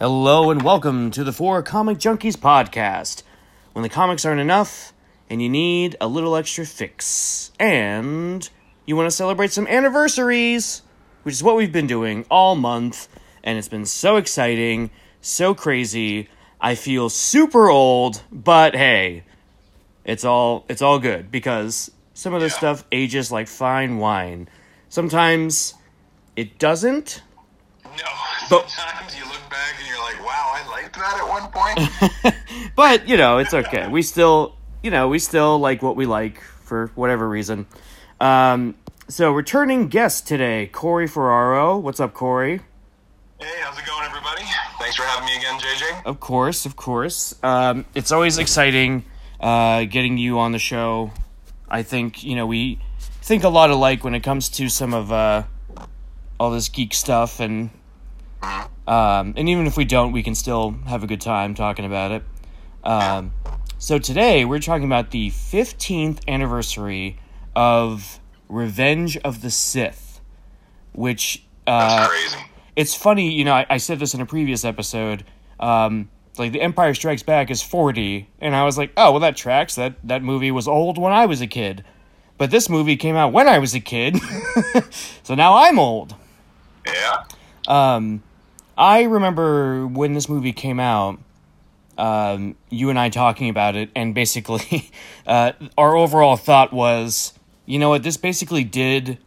[0.00, 3.22] Hello and welcome to the Four Comic Junkies podcast.
[3.72, 4.92] When the comics aren't enough
[5.30, 8.48] and you need a little extra fix, and
[8.86, 10.82] you want to celebrate some anniversaries,
[11.22, 13.08] which is what we've been doing all month,
[13.42, 14.90] and it's been so exciting,
[15.20, 16.28] so crazy.
[16.60, 19.24] I feel super old, but hey,
[20.04, 24.48] it's all it's all good because some of this stuff ages like fine wine.
[24.88, 25.74] Sometimes
[26.36, 27.22] it doesn't,
[27.84, 27.90] No.
[28.50, 30.20] But- Sometimes you look back and you're like,
[30.96, 32.34] liked that at one point.
[32.76, 36.40] but you know it's okay we still you know we still like what we like
[36.40, 37.66] for whatever reason
[38.20, 38.74] um
[39.08, 42.60] so returning guest today corey ferraro what's up corey
[43.40, 44.42] hey, how's it going, everybody?
[44.78, 46.06] Thanks for having me again, JJ.
[46.06, 49.04] of course of course um it's always exciting
[49.40, 51.10] uh getting you on the show
[51.68, 52.78] i think you know we
[53.22, 55.42] think a lot alike when it comes to some of uh
[56.38, 57.70] all this geek stuff and
[58.86, 62.10] um and even if we don't we can still have a good time talking about
[62.12, 62.22] it
[62.84, 63.32] Um,
[63.78, 67.18] so today we're talking about the 15th anniversary
[67.56, 70.20] of Revenge of the Sith,
[70.92, 72.36] which uh, crazy.
[72.76, 75.24] it's funny, you know, I, I said this in a previous episode.
[75.60, 79.36] Um, like the Empire Strikes Back is 40, and I was like, oh well, that
[79.36, 79.74] tracks.
[79.76, 81.84] That that movie was old when I was a kid,
[82.38, 84.16] but this movie came out when I was a kid,
[85.22, 86.14] so now I'm old.
[86.86, 87.24] Yeah.
[87.66, 88.22] Um,
[88.76, 91.20] I remember when this movie came out,
[91.96, 94.90] um, you and I talking about it, and basically,
[95.26, 97.32] uh, our overall thought was,
[97.66, 99.18] you know what, this basically did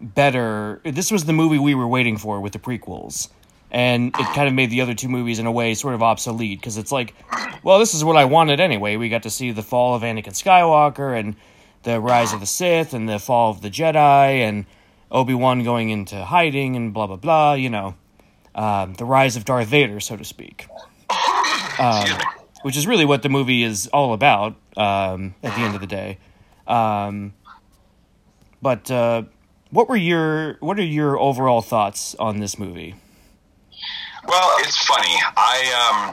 [0.00, 0.80] better.
[0.84, 3.28] This was the movie we were waiting for with the prequels.
[3.70, 6.60] And it kind of made the other two movies, in a way, sort of obsolete
[6.60, 7.14] because it's like,
[7.62, 8.96] well, this is what I wanted anyway.
[8.96, 11.36] We got to see the fall of Anakin Skywalker and
[11.82, 14.66] the rise of the Sith and the fall of the Jedi and
[15.10, 17.54] Obi Wan going into hiding and blah blah blah.
[17.54, 17.94] You know,
[18.54, 20.66] um, the rise of Darth Vader, so to speak,
[21.78, 22.24] Excuse me.
[22.62, 24.56] which is really what the movie is all about.
[24.76, 26.18] Um, at the end of the day,
[26.66, 27.34] um,
[28.62, 29.24] but uh,
[29.70, 32.94] what were your what are your overall thoughts on this movie?
[34.26, 35.14] Well, it's funny.
[35.36, 35.58] I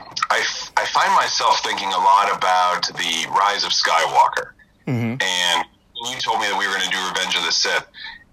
[0.04, 4.52] um, I, f- I find myself thinking a lot about the rise of Skywalker,
[4.88, 5.22] Mm-hmm.
[5.22, 5.66] and
[6.12, 7.86] you told me that we were going to do Revenge of the Sith,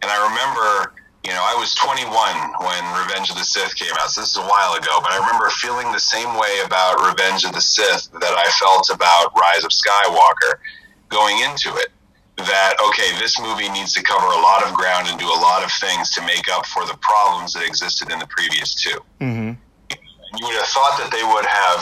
[0.03, 0.93] and I remember,
[1.27, 2.07] you know, I was 21
[2.63, 5.03] when Revenge of the Sith came out, so this is a while ago.
[5.03, 8.89] But I remember feeling the same way about Revenge of the Sith that I felt
[8.95, 10.63] about Rise of Skywalker
[11.09, 11.91] going into it.
[12.37, 15.65] That okay, this movie needs to cover a lot of ground and do a lot
[15.65, 19.57] of things to make up for the problems that existed in the previous two Mm-hmm.
[20.37, 21.81] you would have thought that they would have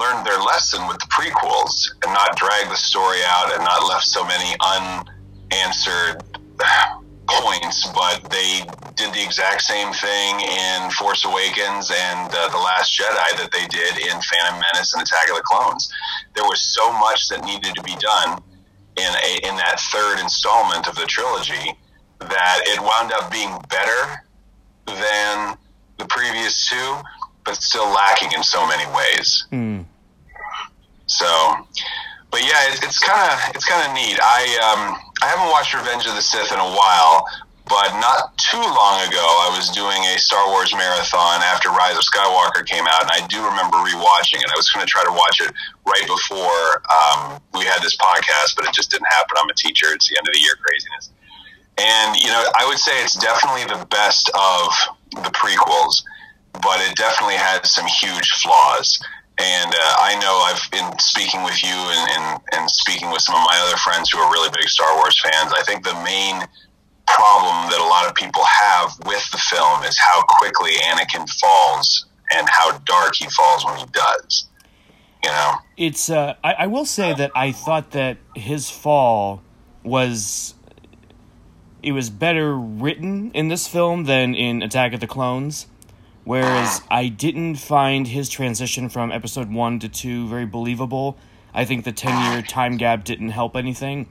[0.00, 4.04] learned their lesson with the prequels and not dragged the story out and not left
[4.04, 6.22] so many unanswered
[7.28, 8.62] points, but they
[8.96, 13.66] did the exact same thing in Force Awakens and uh, The Last Jedi that they
[13.66, 15.92] did in Phantom Menace and Attack of the Clones.
[16.34, 18.42] There was so much that needed to be done
[18.96, 21.78] in a in that third installment of the trilogy
[22.18, 24.24] that it wound up being better
[24.86, 25.56] than
[25.98, 26.96] the previous two,
[27.44, 29.46] but still lacking in so many ways.
[29.52, 29.84] Mm.
[31.06, 31.66] So,
[32.30, 34.18] but yeah, it, it's kind of it's kind of neat.
[34.20, 37.24] I um, I haven't watched Revenge of the Sith in a while,
[37.68, 42.04] but not too long ago, I was doing a Star Wars marathon after Rise of
[42.04, 44.48] Skywalker came out, and I do remember rewatching it.
[44.48, 45.52] I was going to try to watch it
[45.84, 49.36] right before um, we had this podcast, but it just didn't happen.
[49.40, 51.12] I'm a teacher; it's the end of the year craziness.
[51.78, 54.68] And you know, I would say it's definitely the best of
[55.24, 56.02] the prequels,
[56.60, 58.98] but it definitely has some huge flaws.
[59.38, 63.36] And uh, I know I've been speaking with you and, and, and speaking with some
[63.36, 65.52] of my other friends who are really big Star Wars fans.
[65.52, 66.42] I think the main
[67.06, 72.06] problem that a lot of people have with the film is how quickly Anakin falls
[72.34, 74.48] and how dark he falls when he does.
[75.22, 75.54] You know?
[75.76, 79.42] It's uh, I, I will say that I thought that his fall
[79.82, 80.54] was
[81.82, 85.66] it was better written in this film than in Attack of the Clones.
[86.28, 91.16] Whereas I didn't find his transition from episode one to two very believable.
[91.54, 94.10] I think the 10 year time gap didn't help anything.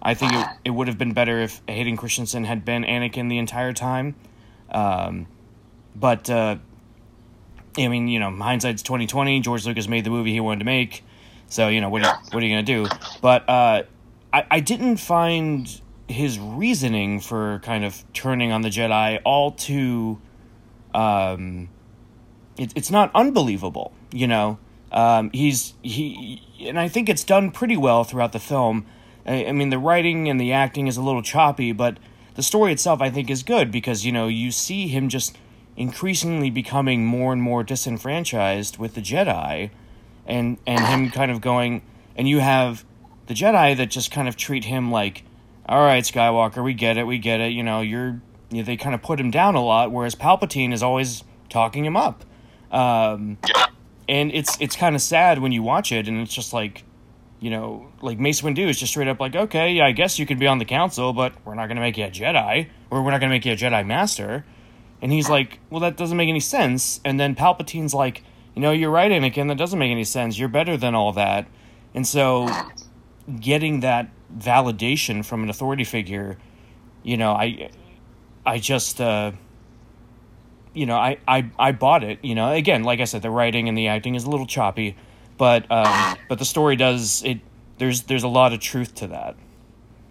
[0.00, 3.36] I think it, it would have been better if Hayden Christensen had been Anakin the
[3.36, 4.14] entire time.
[4.70, 5.26] Um,
[5.94, 6.56] but, uh,
[7.76, 9.40] I mean, you know, hindsight's 2020.
[9.40, 11.04] George Lucas made the movie he wanted to make.
[11.48, 12.96] So, you know, what, are, what are you going to do?
[13.20, 13.82] But uh,
[14.32, 20.22] I, I didn't find his reasoning for kind of turning on the Jedi all too
[20.94, 21.68] um,
[22.56, 24.58] it, it's not unbelievable, you know.
[24.90, 28.86] Um, he's he, and I think it's done pretty well throughout the film.
[29.26, 31.98] I, I mean, the writing and the acting is a little choppy, but
[32.34, 35.36] the story itself, I think, is good because you know you see him just
[35.76, 39.70] increasingly becoming more and more disenfranchised with the Jedi,
[40.26, 41.82] and and him kind of going,
[42.16, 42.84] and you have
[43.26, 45.24] the Jedi that just kind of treat him like,
[45.68, 47.52] all right, Skywalker, we get it, we get it.
[47.52, 48.20] You know, you're
[48.50, 51.84] you know, they kind of put him down a lot, whereas Palpatine is always talking
[51.84, 52.24] him up.
[52.70, 53.38] Um,
[54.08, 56.84] and it's it's kind of sad when you watch it, and it's just like,
[57.40, 60.26] you know, like Mace Windu is just straight up like, okay, yeah, I guess you
[60.26, 63.02] could be on the council, but we're not going to make you a Jedi, or
[63.02, 64.44] we're not going to make you a Jedi Master.
[65.00, 67.00] And he's like, well, that doesn't make any sense.
[67.04, 68.24] And then Palpatine's like,
[68.56, 70.38] you know, you're right, Anakin, that doesn't make any sense.
[70.38, 71.46] You're better than all that.
[71.94, 72.50] And so,
[73.40, 76.36] getting that validation from an authority figure,
[77.02, 77.70] you know, I,
[78.48, 79.00] I just.
[79.00, 79.32] Uh,
[80.74, 82.20] you know, I, I, I bought it.
[82.22, 84.96] You know, again, like I said, the writing and the acting is a little choppy,
[85.36, 87.40] but um, but the story does it.
[87.78, 89.34] There's there's a lot of truth to that.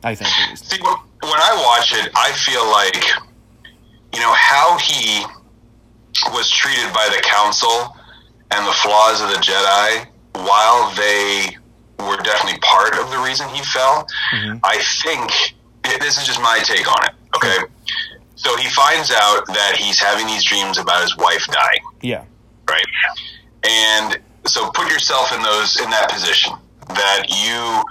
[0.04, 0.30] I think.
[0.58, 0.92] See, when
[1.24, 3.06] I watch it, I feel like,
[4.14, 5.26] you know, how he
[6.34, 7.96] was treated by the council
[8.52, 11.56] and the flaws of the Jedi, while they
[12.00, 14.06] were definitely part of the reason he fell.
[14.34, 14.58] Mm-hmm.
[14.64, 15.32] I think
[16.02, 17.12] this is just my take on it.
[17.36, 17.58] Okay.
[18.48, 21.84] So he finds out that he's having these dreams about his wife dying.
[22.00, 22.24] Yeah.
[22.64, 22.88] Right.
[23.68, 26.54] And so put yourself in those in that position
[26.88, 27.84] that you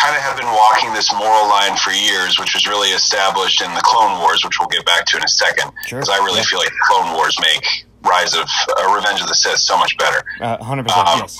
[0.00, 3.68] kind of have been walking this moral line for years, which was really established in
[3.76, 5.68] the Clone Wars, which we'll get back to in a second.
[5.84, 6.16] Because sure.
[6.16, 6.48] I really yeah.
[6.48, 8.48] feel like the Clone Wars make Rise of
[8.80, 10.24] uh, Revenge of the Sith so much better.
[10.40, 11.08] Uh, hundred uh, percent.
[11.08, 11.36] Um, yes.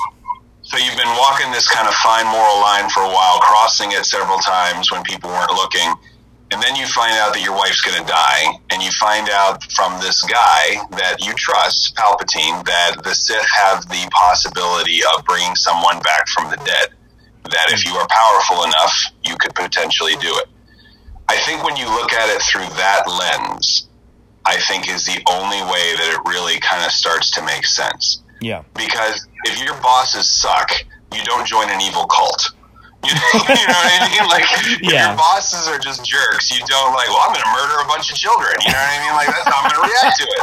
[0.69, 4.05] So you've been walking this kind of fine moral line for a while, crossing it
[4.05, 5.97] several times when people weren't looking
[6.53, 9.63] and then you find out that your wife's going to die, and you find out
[9.73, 15.55] from this guy that you trust, Palpatine, that the Sith have the possibility of bringing
[15.55, 16.89] someone back from the dead.
[17.45, 18.95] That if you are powerful enough,
[19.25, 20.49] you could potentially do it.
[21.29, 23.89] I think when you look at it through that lens,
[24.45, 28.23] I think is the only way that it really kind of starts to make sense.
[28.41, 28.65] Yeah.
[28.75, 30.71] Because if your bosses suck,
[31.15, 32.53] you don't join an evil cult
[33.09, 34.29] you know, what I mean?
[34.29, 34.45] Like,
[34.85, 35.09] yeah.
[35.09, 36.53] your bosses are just jerks.
[36.53, 38.53] You don't like, well, I'm going to murder a bunch of children.
[38.61, 39.15] You know what I mean?
[39.17, 40.43] Like, that's how I'm going to react to it.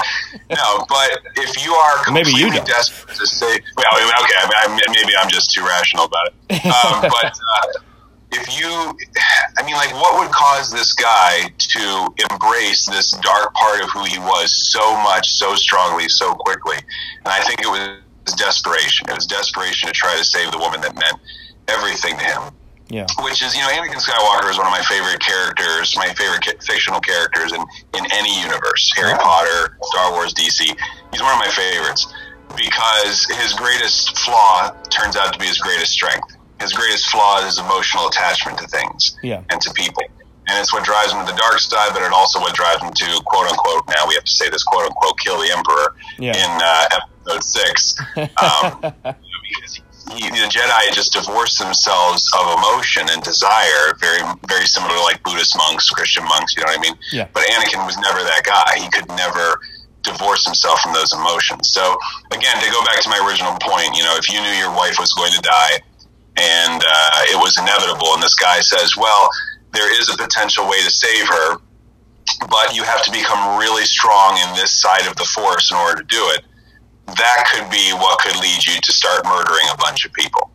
[0.57, 2.65] No, but if you are completely maybe you don't.
[2.65, 6.65] desperate to say, well, okay, I mean, maybe I'm just too rational about it.
[6.65, 7.65] Um, but uh,
[8.33, 8.97] if you,
[9.57, 14.03] I mean, like, what would cause this guy to embrace this dark part of who
[14.03, 16.77] he was so much, so strongly, so quickly?
[17.21, 19.07] And I think it was desperation.
[19.09, 21.21] It was desperation to try to save the woman that meant
[21.67, 22.41] everything to him.
[22.89, 23.05] Yeah.
[23.19, 27.01] Which is, you know, Anakin Skywalker is one of my favorite characters, my favorite fictional
[27.01, 27.61] characters in,
[27.97, 30.63] in any universe Harry Potter, Star Wars, DC.
[31.11, 32.07] He's one of my favorites
[32.55, 36.37] because his greatest flaw turns out to be his greatest strength.
[36.61, 39.43] His greatest flaw is his emotional attachment to things yeah.
[39.51, 40.03] and to people.
[40.49, 42.93] And it's what drives him to the dark side, but it also what drives him
[42.93, 46.31] to quote unquote, now we have to say this quote unquote, kill the Emperor yeah.
[46.37, 46.87] in uh,
[47.25, 47.95] episode six.
[48.17, 48.93] Um,
[49.47, 49.81] because
[50.13, 55.21] he, the Jedi just divorce themselves of emotion and desire, very very similar to like
[55.23, 56.55] Buddhist monks, Christian monks.
[56.55, 56.97] You know what I mean?
[57.11, 57.27] Yeah.
[57.33, 58.79] But Anakin was never that guy.
[58.79, 59.59] He could never
[60.03, 61.69] divorce himself from those emotions.
[61.71, 61.97] So
[62.31, 64.95] again, to go back to my original point, you know, if you knew your wife
[64.99, 65.79] was going to die
[66.37, 69.29] and uh, it was inevitable, and this guy says, "Well,
[69.73, 71.57] there is a potential way to save her."
[72.49, 76.01] But you have to become really strong in this side of the force in order
[76.01, 76.43] to do it
[77.07, 80.51] that could be what could lead you to start murdering a bunch of people.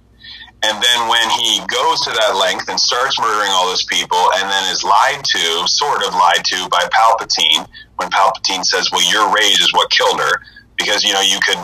[0.64, 4.48] And then when he goes to that length and starts murdering all those people and
[4.48, 7.66] then is lied to, sort of lied to by Palpatine,
[7.96, 10.40] when Palpatine says, well, your rage is what killed her,
[10.76, 11.58] because, you know, you could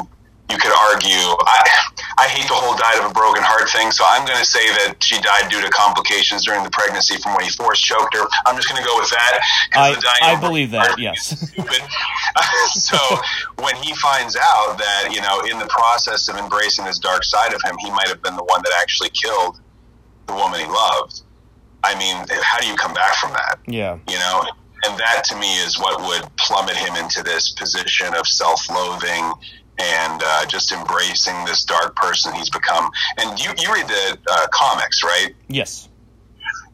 [0.51, 1.37] you could argue.
[1.45, 1.61] I,
[2.17, 4.65] I hate the whole died of a broken heart thing, so I'm going to say
[4.81, 8.25] that she died due to complications during the pregnancy from when he force choked her.
[8.47, 9.41] I'm just going to go with that.
[9.77, 9.93] I,
[10.33, 11.53] I believe that, yes.
[12.73, 12.99] so
[13.59, 17.53] when he finds out that, you know, in the process of embracing this dark side
[17.53, 19.61] of him, he might have been the one that actually killed
[20.27, 21.23] the woman he loved.
[21.85, 23.59] I mean, how do you come back from that?
[23.67, 23.99] Yeah.
[24.09, 24.43] You know,
[24.85, 29.33] and that to me is what would plummet him into this position of self-loathing
[29.79, 32.91] and uh, just embracing this dark person he's become.
[33.19, 35.31] And you, you read the uh, comics, right?
[35.49, 35.89] Yes.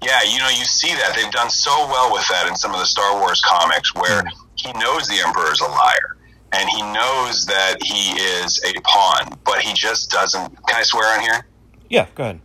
[0.03, 1.15] Yeah, you know, you see that.
[1.17, 4.31] They've done so well with that in some of the Star Wars comics where mm.
[4.65, 6.17] He knows the Emperor's a liar.
[6.53, 10.55] And he knows that he is a pawn, but he just doesn't.
[10.69, 11.47] Can I swear on here?
[11.91, 12.41] Yeah, go ahead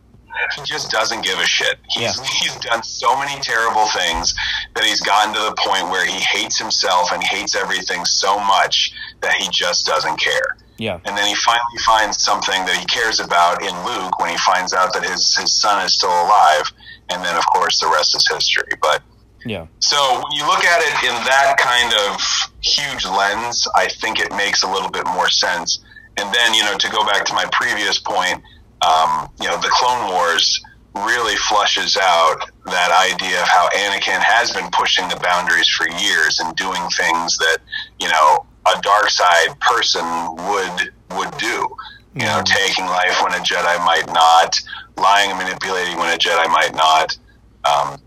[0.56, 1.80] he just doesn't give a shit.
[1.90, 2.26] He's yeah.
[2.40, 4.34] he's done so many terrible things
[4.76, 8.94] that he's gotten to the point where he hates himself and hates everything so much
[9.22, 10.58] that he just doesn't care.
[10.78, 11.00] Yeah.
[11.06, 14.74] And then he finally finds something that he cares about in Luke when he finds
[14.74, 16.72] out that his his son is still alive,
[17.10, 18.72] and then of course the rest is history.
[18.82, 19.04] But
[19.46, 19.67] Yeah.
[19.79, 22.22] So when you look at it in that kind of
[22.62, 25.79] huge lens, I think it makes a little bit more sense.
[26.17, 28.43] And then, you know, to go back to my previous point,
[28.81, 30.62] um, you know, the Clone Wars
[30.96, 36.39] really flushes out that idea of how Anakin has been pushing the boundaries for years
[36.39, 37.60] and doing things that,
[38.00, 40.03] you know, a dark side person
[40.36, 41.69] would would do.
[42.15, 44.60] You know, taking life when a Jedi might not,
[44.98, 47.17] lying and manipulating when a Jedi might not.
[47.63, 48.01] Um,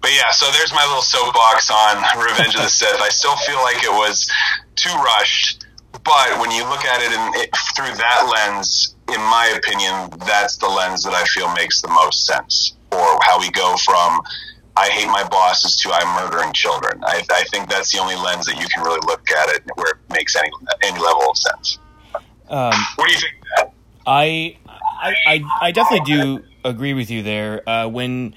[0.00, 3.00] but yeah, so there's my little soapbox on Revenge of the Sith.
[3.00, 4.30] I still feel like it was
[4.76, 5.66] too rushed,
[6.04, 10.56] but when you look at it, in, it through that lens, in my opinion, that's
[10.56, 14.20] the lens that I feel makes the most sense for how we go from
[14.78, 17.02] I hate my bosses to I'm murdering children.
[17.04, 19.90] I, I think that's the only lens that you can really look at it where
[19.90, 20.48] it makes any
[20.84, 21.78] any level of sense.
[22.48, 23.34] Um, What do you think?
[23.34, 23.72] of that?
[24.06, 27.68] I, I, I, I definitely do agree with you there.
[27.68, 28.36] Uh, when,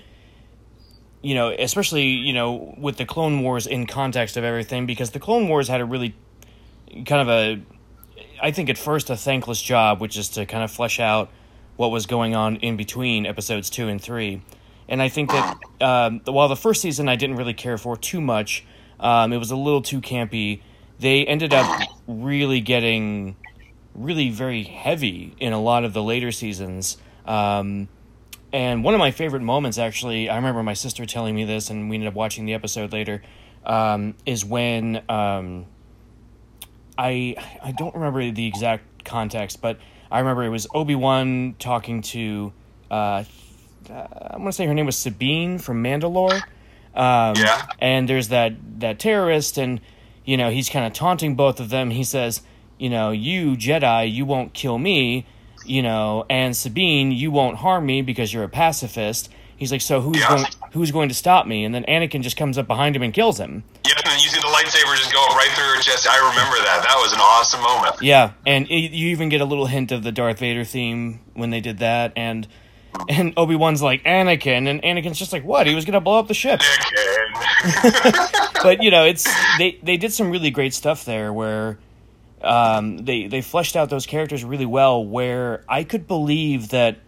[1.21, 5.19] you know, especially you know with the Clone Wars in context of everything, because the
[5.19, 6.15] Clone Wars had a really
[7.05, 7.61] kind of a,
[8.41, 11.29] I think at first a thankless job, which is to kind of flesh out
[11.77, 14.41] what was going on in between episodes two and three.
[14.87, 18.19] And I think that um, while the first season I didn't really care for too
[18.19, 18.65] much,
[18.99, 20.61] um, it was a little too campy.
[20.99, 23.35] They ended up really getting
[23.95, 26.97] really very heavy in a lot of the later seasons.
[27.25, 27.87] Um,
[28.53, 31.89] and one of my favorite moments, actually, I remember my sister telling me this, and
[31.89, 33.21] we ended up watching the episode later,
[33.65, 35.65] um, is when um,
[36.97, 39.77] I I don't remember the exact context, but
[40.11, 42.53] I remember it was Obi Wan talking to
[42.89, 43.23] uh,
[43.89, 46.41] I want to say her name was Sabine from Mandalore.
[46.93, 47.65] Um, Yeah.
[47.79, 49.81] And there's that that terrorist, and
[50.25, 51.89] you know he's kind of taunting both of them.
[51.89, 52.41] He says,
[52.77, 55.25] you know, you Jedi, you won't kill me,
[55.71, 59.29] you know, and Sabine, you won't harm me because you're a pacifist.
[59.55, 60.27] He's like, so who's Yeah.
[60.27, 61.63] going who's going to stop me?
[61.65, 63.63] And then Anakin just comes up behind him and kills him.
[63.85, 66.07] Yeah, and then you see the lightsaber just go right through her chest.
[66.09, 66.83] I remember that.
[66.83, 67.95] That was an awesome moment.
[68.01, 71.51] Yeah, and it, you even get a little hint of the Darth Vader theme when
[71.51, 72.47] they did that, and
[73.07, 75.67] and Obi Wan's like Anakin, and Anakin's just like, what?
[75.67, 76.59] He was gonna blow up the ship.
[77.39, 78.53] Anakin.
[78.63, 81.77] but you know, it's they they did some really great stuff there where
[82.43, 85.05] um, they they fleshed out those characters really well.
[85.05, 86.99] Where I could believe that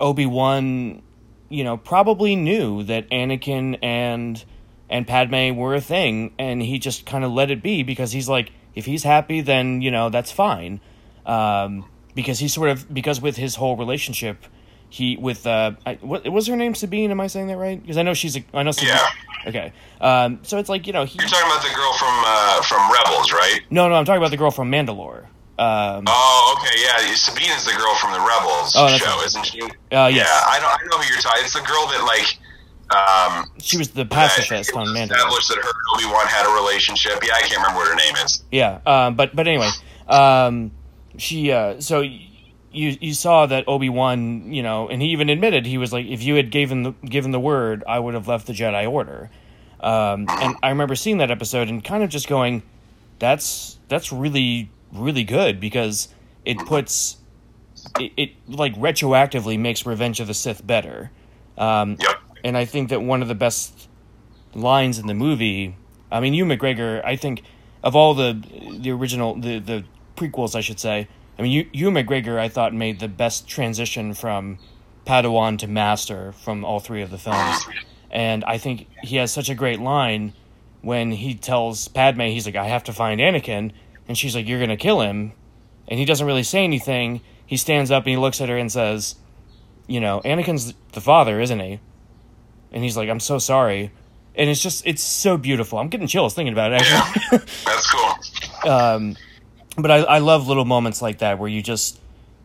[0.00, 1.02] Obi Wan,
[1.48, 4.42] you know, probably knew that Anakin and
[4.88, 8.28] and Padme were a thing, and he just kind of let it be because he's
[8.28, 10.80] like, if he's happy, then you know that's fine.
[11.26, 14.44] Um, because he sort of because with his whole relationship,
[14.90, 17.10] he with uh, I, what was her name Sabine?
[17.10, 17.80] Am I saying that right?
[17.80, 18.88] Because I know she's a, I know Sabine.
[18.94, 19.06] Yeah.
[19.46, 19.72] Okay.
[20.00, 21.18] Um, so it's like you know he.
[21.18, 23.60] You're talking about the girl from uh, from Rebels, right?
[23.70, 25.26] No, no, I'm talking about the girl from Mandalore.
[25.58, 27.14] Um, Oh, okay, yeah.
[27.14, 29.26] Sabine is the girl from the Rebels Oh, show, right.
[29.26, 29.60] isn't she?
[29.62, 30.24] Uh, Yeah.
[30.28, 30.68] I know.
[30.68, 31.42] I know who you're talking.
[31.44, 32.38] It's the girl that like.
[32.90, 35.12] Um, she was the pacifist on Mandalore.
[35.16, 37.22] Established that her and Obi Wan had a relationship.
[37.22, 38.42] Yeah, I can't remember what her name is.
[38.50, 39.68] Yeah, um, but but anyway,
[40.08, 40.70] um,
[41.18, 42.00] she uh, so
[42.72, 46.06] you you saw that Obi Wan, you know, and he even admitted he was like,
[46.06, 49.30] if you had given the given the word, I would have left the Jedi Order.
[49.80, 52.62] Um, and I remember seeing that episode and kind of just going,
[53.18, 56.08] that's that's really really good because
[56.44, 57.16] it puts
[58.00, 61.10] it, it like retroactively makes Revenge of the Sith better.
[61.56, 62.16] Um, Yep.
[62.44, 63.88] and I think that one of the best
[64.54, 65.76] lines in the movie.
[66.10, 67.04] I mean, Ewan McGregor.
[67.04, 67.42] I think
[67.82, 68.42] of all the
[68.78, 69.84] the original the the
[70.16, 71.06] prequels, I should say.
[71.38, 72.38] I mean, you, Ewan McGregor.
[72.38, 74.58] I thought made the best transition from
[75.06, 77.64] Padawan to Master from all three of the films,
[78.10, 80.32] and I think he has such a great line
[80.82, 83.72] when he tells Padme, he's like, "I have to find Anakin,"
[84.08, 85.32] and she's like, "You're gonna kill him,"
[85.86, 87.20] and he doesn't really say anything.
[87.46, 89.14] He stands up and he looks at her and says,
[89.86, 91.80] "You know, Anakin's the father, isn't he?"
[92.72, 93.92] And he's like, "I'm so sorry."
[94.34, 95.80] And it's just, it's so beautiful.
[95.80, 96.80] I'm getting chills thinking about it.
[96.80, 97.38] Actually.
[97.66, 98.70] That's cool.
[98.70, 99.16] um,
[99.78, 102.00] but I, I love little moments like that where you just,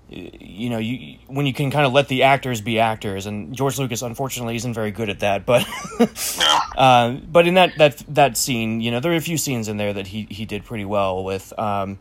[0.09, 3.25] you know, you when you can kind of let the actors be actors.
[3.25, 5.45] And George Lucas, unfortunately, isn't very good at that.
[5.45, 5.67] But,
[6.77, 9.77] uh, but in that that that scene, you know, there are a few scenes in
[9.77, 11.57] there that he he did pretty well with.
[11.57, 11.99] Um,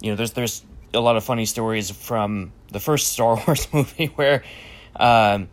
[0.00, 4.06] you know, there's there's a lot of funny stories from the first Star Wars movie
[4.16, 4.42] where.
[4.96, 5.48] Um,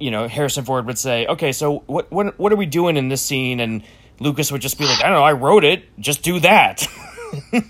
[0.00, 3.06] you know, Harrison Ford would say, "Okay, so what what what are we doing in
[3.08, 3.84] this scene?" And
[4.18, 5.84] Lucas would just be like, "I don't know, I wrote it.
[6.00, 6.84] Just do that."
[7.52, 7.64] and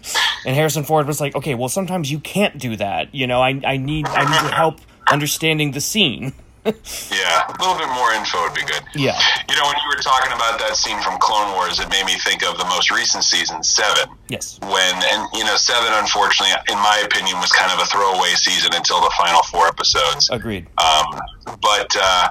[0.56, 3.14] Harrison Ford was like, "Okay, well, sometimes you can't do that.
[3.14, 6.32] You know, I I need I need your help understanding the scene."
[7.10, 8.82] Yeah, a little bit more info would be good.
[8.94, 9.18] Yeah.
[9.50, 12.14] You know, when you were talking about that scene from Clone Wars, it made me
[12.18, 14.14] think of the most recent season, Seven.
[14.28, 14.60] Yes.
[14.62, 18.70] When and you know, Seven, unfortunately, in my opinion, was kind of a throwaway season
[18.74, 20.30] until the final four episodes.
[20.30, 20.66] Agreed.
[20.78, 21.18] Um,
[21.60, 22.30] but uh,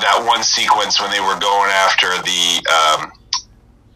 [0.00, 3.12] that one sequence when they were going after the um,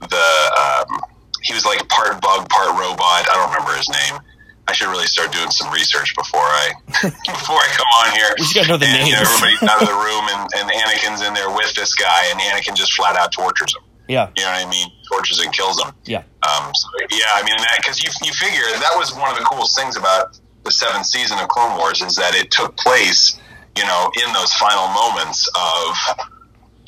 [0.05, 1.01] the um,
[1.41, 3.25] he was like part bug, part robot.
[3.25, 4.21] I don't remember his name.
[4.69, 8.31] I should really start doing some research before I before I come on here.
[8.39, 9.11] We should know the and, names.
[9.11, 12.31] You know, everybody's out of the room, and, and Anakin's in there with this guy,
[12.31, 13.83] and Anakin just flat out tortures him.
[14.09, 14.31] Yeah.
[14.37, 14.89] You know what I mean?
[15.11, 15.91] Tortures and kills him.
[16.05, 16.23] Yeah.
[16.43, 19.77] Um, so, yeah, I mean, because you you figure that was one of the coolest
[19.77, 23.39] things about the seventh season of Clone Wars is that it took place,
[23.77, 25.97] you know, in those final moments of,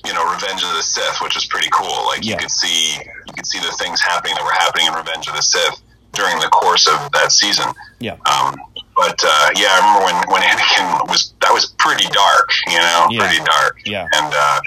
[0.06, 2.06] you know, Revenge of the Sith, which was pretty cool.
[2.06, 2.35] Like Yeah.
[2.35, 2.94] you could see
[3.26, 5.83] you could see the things happening that were happening in Revenge of the Sith
[6.14, 7.66] during the course of that season.
[8.00, 8.16] Yeah.
[8.30, 8.54] Um,
[8.97, 13.06] but uh, yeah, I remember when when Anakin was that was pretty dark, you know,
[13.11, 13.21] Yeah.
[13.26, 13.78] pretty dark.
[13.85, 14.06] Yeah.
[14.14, 14.61] And uh,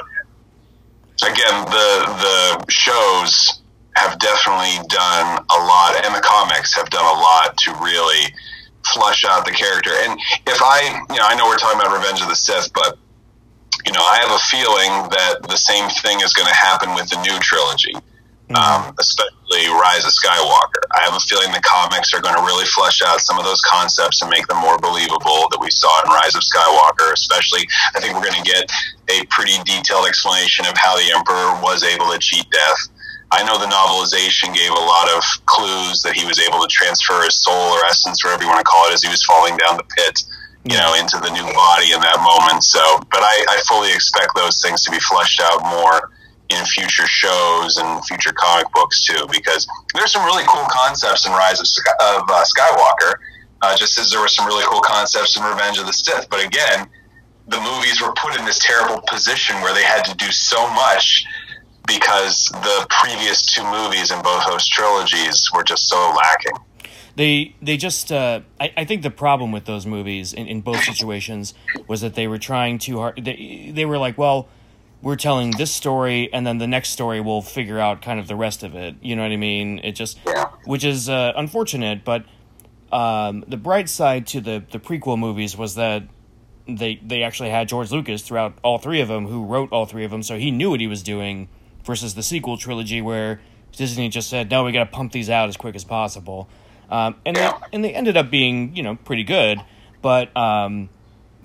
[1.24, 1.88] again, the
[2.24, 3.62] the shows
[3.96, 8.34] have definitely done a lot, and the comics have done a lot to really
[8.94, 9.90] flush out the character.
[10.04, 12.98] And if I, you know, I know we're talking about Revenge of the Sith, but
[13.86, 17.10] you know, I have a feeling that the same thing is going to happen with
[17.10, 17.94] the new trilogy
[18.56, 20.80] um, especially Rise of Skywalker.
[20.96, 23.60] I have a feeling the comics are going to really flesh out some of those
[23.68, 27.12] concepts and make them more believable that we saw in Rise of Skywalker.
[27.12, 28.72] Especially, I think we're going to get
[29.12, 32.88] a pretty detailed explanation of how the Emperor was able to cheat death.
[33.36, 37.20] I know the novelization gave a lot of clues that he was able to transfer
[37.28, 39.76] his soul or essence, whatever you want to call it, as he was falling down
[39.76, 40.24] the pit,
[40.64, 42.64] you know, into the new body in that moment.
[42.64, 42.80] So,
[43.12, 46.16] but I, I fully expect those things to be fleshed out more
[46.50, 51.32] in future shows and future comic books too, because there's some really cool concepts in
[51.34, 53.16] Rise of, Sky, of uh, Skywalker,
[53.62, 56.30] uh, just as there were some really cool concepts in Revenge of the Sith.
[56.30, 56.88] But again,
[57.48, 61.26] the movies were put in this terrible position where they had to do so much
[61.88, 66.54] because the previous two movies in both those trilogies were just so lacking.
[67.16, 70.84] They they just uh, I, I think the problem with those movies in, in both
[70.84, 71.56] situations
[71.88, 73.24] was that they were trying too hard.
[73.24, 74.50] They they were like, well,
[75.02, 78.36] we're telling this story, and then the next story will figure out kind of the
[78.36, 78.96] rest of it.
[79.02, 79.80] You know what I mean?
[79.84, 80.46] It just Yeah.
[80.66, 82.26] which is uh, unfortunate, but
[82.92, 86.04] um, the bright side to the the prequel movies was that
[86.68, 90.04] they they actually had George Lucas throughout all three of them, who wrote all three
[90.06, 91.50] of them, so he knew what he was doing.
[91.84, 93.40] Versus the sequel trilogy, where
[93.72, 96.50] Disney just said, "No, we got to pump these out as quick as possible,"
[96.90, 97.52] um, and Yeah.
[97.54, 99.62] they and they ended up being you know pretty good,
[100.02, 100.90] but um,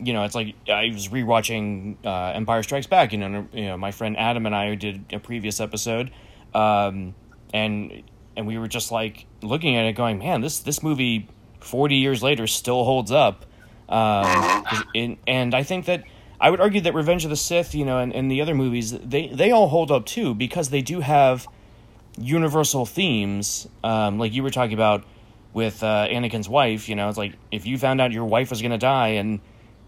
[0.02, 3.12] you know it's like I was rewatching uh, Empire Strikes Back.
[3.12, 6.10] You know, you know, my friend Adam and I did a previous episode,
[6.54, 7.14] um,
[7.52, 8.02] and
[8.36, 11.28] and we were just like looking at it, going, "Man, this this movie."
[11.62, 13.44] 40 years later still holds up
[13.88, 14.54] um,
[15.26, 16.04] and i think that
[16.40, 18.92] i would argue that revenge of the sith you know and, and the other movies
[18.92, 21.46] they, they all hold up too because they do have
[22.18, 25.04] universal themes um, like you were talking about
[25.52, 28.60] with uh, anakin's wife you know it's like if you found out your wife was
[28.60, 29.40] to die and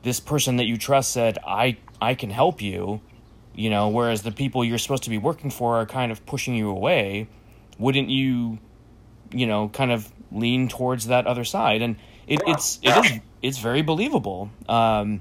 [0.05, 3.01] this person that you trust said i i can help you
[3.55, 6.55] you know whereas the people you're supposed to be working for are kind of pushing
[6.55, 7.27] you away
[7.79, 8.59] wouldn't you
[9.33, 11.83] you know kind of lean towards that other side?
[11.83, 14.51] And it, it's it is it's very believable.
[14.69, 15.21] Um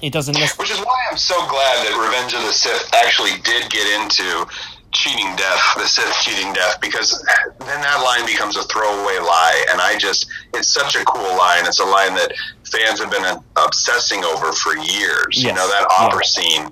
[0.00, 3.40] it doesn't necessarily Which is why I'm so glad that Revenge of the Sith actually
[3.42, 4.46] did get into
[4.92, 7.22] cheating death, the Sith cheating death, because
[7.60, 9.64] then that line becomes a throwaway lie.
[9.70, 11.66] And I just, it's such a cool line.
[11.66, 12.32] It's a line that
[12.70, 13.24] fans have been
[13.56, 15.42] obsessing over for years.
[15.42, 16.70] You know, that opera scene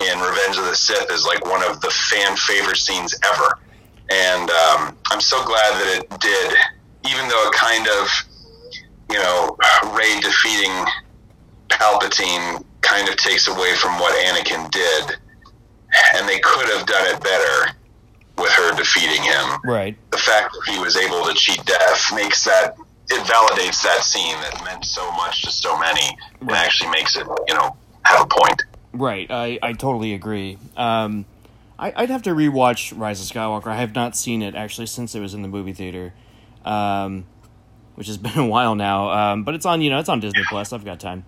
[0.00, 3.58] in Revenge of the Sith is like one of the fan favorite scenes ever.
[4.10, 6.54] And um, I'm so glad that it did,
[7.10, 8.08] even though it kind of,
[9.10, 9.56] you know,
[9.92, 10.72] Rey defeating
[11.68, 15.16] Palpatine kind of takes away from what Anakin did,
[16.14, 17.72] and they could have done it better
[18.36, 19.58] with her defeating him.
[19.64, 19.96] right.
[20.10, 22.76] The fact that he was able to cheat death makes that
[23.10, 27.26] it validates that scene that meant so much to so many, and actually makes it
[27.48, 28.62] you know have a point.
[28.92, 29.26] right.
[29.30, 30.58] I i totally agree.
[30.76, 31.24] Um
[31.80, 33.68] I, i'd have to rewatch rise of skywalker.
[33.68, 36.12] I have not seen it actually since it was in the movie theater
[36.64, 37.24] um
[37.94, 39.10] which has been a while now.
[39.10, 40.72] Um but it's on you know it's on disney plus.
[40.72, 41.24] I've got time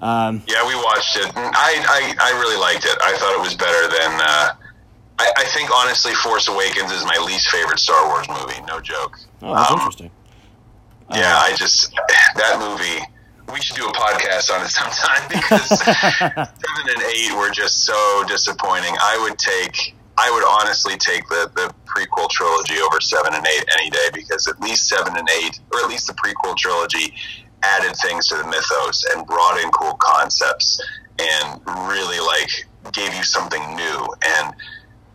[0.00, 1.30] um Yeah, we watched it.
[1.36, 2.96] I, I, I really liked it.
[3.02, 4.20] I thought it was better than.
[4.20, 4.50] Uh,
[5.18, 8.60] I, I think honestly, Force Awakens is my least favorite Star Wars movie.
[8.68, 9.18] No joke.
[9.42, 10.10] oh that's Um, interesting
[11.10, 11.94] Yeah, I just
[12.36, 13.00] that movie.
[13.52, 18.24] We should do a podcast on it sometime because seven and eight were just so
[18.26, 18.92] disappointing.
[19.00, 23.64] I would take, I would honestly take the the prequel trilogy over seven and eight
[23.80, 27.14] any day because at least seven and eight, or at least the prequel trilogy,
[27.62, 30.80] added things to the mythos and brought in cool concepts
[31.18, 32.50] and really like
[32.92, 34.06] gave you something new.
[34.26, 34.54] And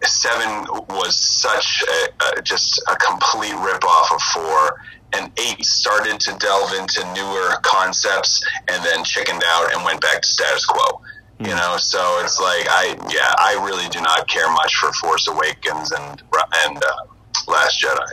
[0.04, 4.82] seven was such a, a, just a complete ripoff of four.
[5.14, 10.22] And eight started to delve into newer concepts and then chickened out and went back
[10.22, 11.02] to status quo.
[11.40, 15.28] You know, so it's like I yeah I really do not care much for Force
[15.28, 16.22] Awakens and
[16.66, 16.92] and uh,
[17.48, 18.06] Last Jedi,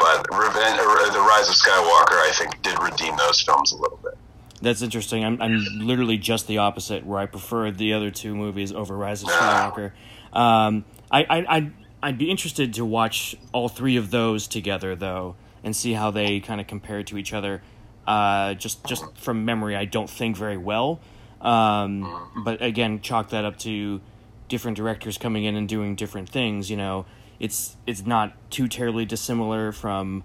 [0.00, 4.00] but Revenge, uh, the Rise of Skywalker I think did redeem those films a little
[4.02, 4.14] bit.
[4.62, 5.24] That's interesting.
[5.24, 9.22] I'm I'm literally just the opposite, where I prefer the other two movies over Rise
[9.22, 9.92] of Skywalker.
[10.32, 15.36] Um, I I I'd, I'd be interested to watch all three of those together though,
[15.62, 17.62] and see how they kind of compare to each other.
[18.06, 21.00] Uh, just just from memory, I don't think very well.
[21.40, 24.00] Um, but again, chalk that up to
[24.48, 26.70] different directors coming in and doing different things.
[26.70, 27.06] You know,
[27.40, 30.22] it's it's not too terribly dissimilar from,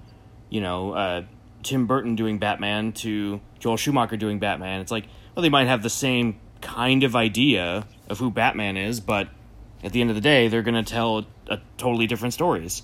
[0.49, 1.23] you know, uh,
[1.63, 4.82] Tim Burton doing Batman to Joel Schumacher doing Batman.
[4.82, 8.99] It's like, well, they might have the same kind of idea of who Batman is,
[8.99, 9.30] but
[9.84, 12.84] at the end of the day, they're going to tell a, a, totally different stories,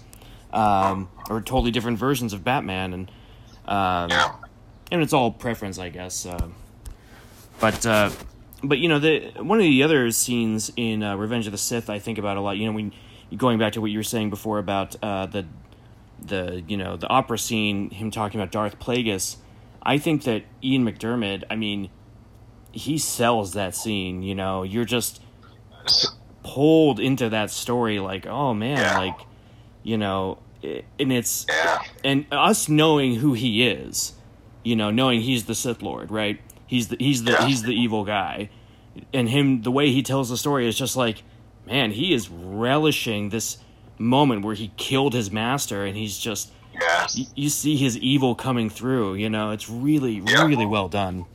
[0.54, 3.12] um, or totally different versions of Batman, and
[3.66, 4.12] um,
[4.92, 6.26] and it's all preference, I guess.
[6.26, 6.50] Uh,
[7.60, 8.10] but uh,
[8.64, 11.90] but you know, the one of the other scenes in uh, Revenge of the Sith,
[11.90, 12.58] I think about a lot.
[12.58, 12.94] You know, when
[13.38, 15.46] going back to what you were saying before about uh, the
[16.20, 19.38] the you know the opera scene, him talking about Darth Plagueis.
[19.84, 21.90] I think that Ian McDermott, I mean,
[22.72, 24.22] he sells that scene.
[24.22, 25.22] You know, you're just
[26.44, 28.98] pulled into that story, like, oh man, Yeah.
[28.98, 29.20] like,
[29.84, 31.82] you know, and it's Yeah.
[32.04, 34.14] and us knowing who he is,
[34.64, 36.40] you know, knowing he's the Sith Lord, right?
[36.72, 37.48] He's the he's the Yeah.
[37.48, 38.50] he's the evil guy,
[39.14, 41.22] and him the way he tells the story is just like,
[41.68, 43.58] man, he is relishing this
[43.98, 47.08] moment where he killed his master, and he's just Yeah.
[47.14, 49.16] you, you see his evil coming through.
[49.16, 50.46] You know, it's really Yeah.
[50.46, 51.26] really well done.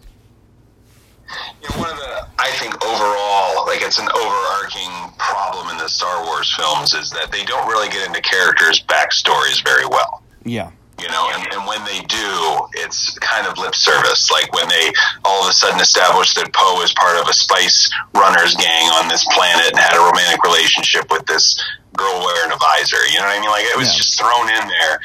[1.63, 5.89] You know, one of the I think overall, like it's an overarching problem in the
[5.89, 10.23] Star Wars films is that they don't really get into characters' backstories very well.
[10.45, 10.71] Yeah,
[11.01, 12.29] You know, and, and when they do,
[12.73, 14.31] it's kind of lip service.
[14.31, 14.91] Like when they
[15.25, 19.09] all of a sudden establish that Poe is part of a spice runners gang on
[19.09, 21.61] this planet and had a romantic relationship with this
[21.97, 22.97] girl wearing a visor.
[23.13, 23.51] You know what I mean?
[23.51, 23.97] Like it was Yeah.
[24.01, 24.99] just thrown in there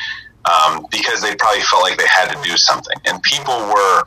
[0.48, 4.04] um, because they probably felt like they had to do something, and people were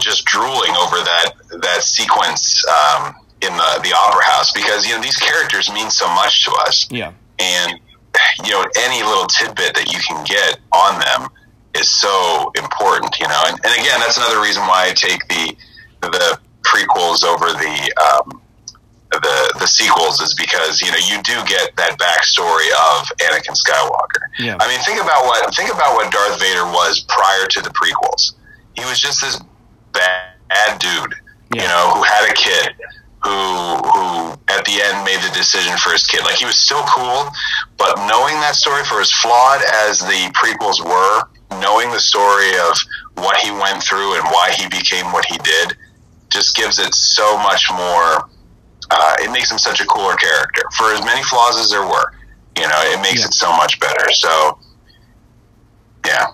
[0.00, 5.00] just drooling over that that sequence um, in the the opera house because you know
[5.02, 7.80] these characters mean so much to us yeah, and
[8.44, 11.28] you know any little tidbit that you can get on them
[11.74, 15.56] is so important you know and, and again that's another reason why i take the
[16.00, 18.40] the prequels over the um,
[19.12, 24.26] the the sequels is because you know you do get that backstory of Anakin Skywalker.
[24.38, 24.56] Yeah.
[24.60, 28.34] I mean, think about what think about what Darth Vader was prior to the prequels.
[28.74, 29.40] He was just this
[29.92, 31.14] bad, bad dude,
[31.54, 32.74] you know, who had a kid,
[33.22, 36.22] who who at the end made the decision for his kid.
[36.24, 37.28] Like he was still cool,
[37.78, 41.22] but knowing that story for as flawed as the prequels were,
[41.60, 42.76] knowing the story of
[43.24, 45.76] what he went through and why he became what he did,
[46.30, 48.28] just gives it so much more.
[48.90, 50.62] Uh, it makes him such a cooler character.
[50.78, 52.12] For as many flaws as there were,
[52.56, 53.26] you know, it makes Yeah.
[53.26, 54.12] it so much better.
[54.12, 54.58] So,
[56.06, 56.26] yeah,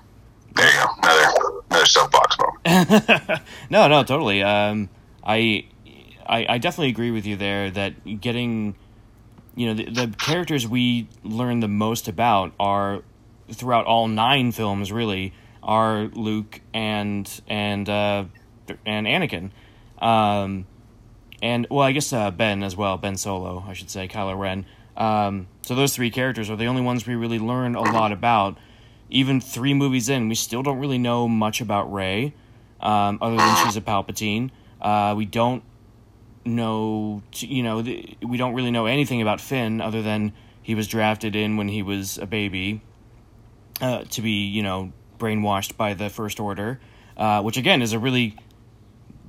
[0.57, 0.87] there you go.
[1.03, 1.33] Another
[1.71, 3.43] another soapbox moment.
[3.71, 4.43] no, no, totally.
[4.43, 4.91] Um,
[5.25, 5.65] I,
[6.33, 8.75] I, I definitely agree with you there that getting,
[9.55, 13.03] you know, the, the characters we learn the most about are
[13.51, 14.91] throughout all nine films.
[14.91, 18.25] Really, are Luke and and uh,
[18.87, 19.51] and Anakin,
[20.03, 20.67] um,
[21.43, 22.97] and well, I guess uh, Ben as well.
[22.97, 24.65] Ben Solo, I should say, Kylo Ren.
[24.97, 28.57] Um, so those three characters are the only ones we really learn a lot about.
[29.11, 32.33] Even three movies in, we still don't really know much about Rey,
[32.81, 34.51] um, other than she's a Palpatine.
[34.81, 35.63] Uh, we don't
[36.45, 41.35] know, you know, we don't really know anything about Finn other than he was drafted
[41.37, 42.83] in when he was a baby
[43.81, 46.81] uh, to be, you know, brainwashed by the First Order,
[47.17, 48.37] uh, which again is a really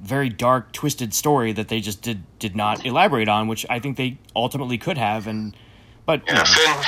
[0.02, 3.98] very dark, twisted story that they just did did not elaborate on, which I think
[3.98, 5.28] they ultimately could have.
[5.28, 5.56] And
[6.06, 6.84] but you know, Finn.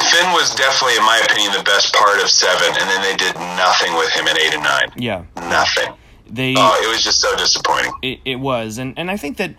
[0.00, 3.34] Finn was definitely, in my opinion, the best part of seven, and then they did
[3.34, 4.92] nothing with him in eight and nine.
[4.96, 5.92] yeah, Nothing.
[6.28, 7.92] They Oh, it was just so disappointing.
[8.02, 9.54] it, it was and and i think that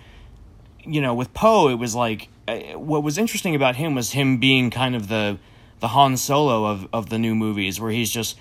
[0.83, 4.37] you know with poe it was like uh, what was interesting about him was him
[4.37, 5.37] being kind of the
[5.79, 8.37] the han solo of of the new movies where he's just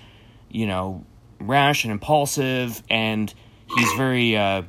[0.49, 1.03] you know
[1.39, 3.33] rash and impulsive and
[3.77, 4.61] he's very uh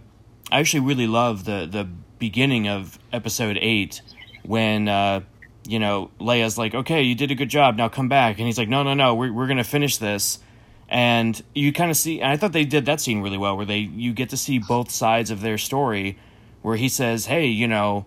[0.53, 4.03] i actually really love the the beginning of episode 8
[4.44, 5.20] when uh
[5.66, 8.59] you know leia's like okay you did a good job now come back and he's
[8.59, 10.38] like no no no we're, we're gonna finish this
[10.90, 13.66] and you kind of see and i thought they did that scene really well where
[13.66, 16.18] they you get to see both sides of their story
[16.62, 18.05] where he says hey you know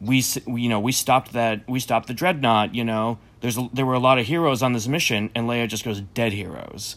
[0.00, 3.84] we you know we stopped that we stopped the dreadnought you know there's a, there
[3.84, 6.96] were a lot of heroes on this mission and leia just goes dead heroes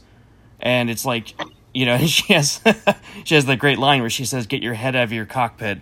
[0.59, 1.33] and it's like
[1.73, 2.61] you know, she has
[3.23, 5.79] she has the great line where she says, "Get your head out of your cockpit."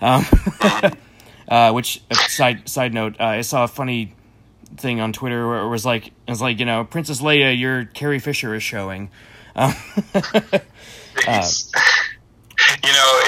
[0.00, 0.24] Um,
[1.48, 4.14] uh, which uh, side side note, uh, I saw a funny
[4.76, 7.84] thing on Twitter where it was like it was like you know Princess Leia, your
[7.86, 9.10] Carrie Fisher is showing.
[9.56, 9.74] Um,
[10.14, 11.50] uh,
[12.84, 13.20] you know,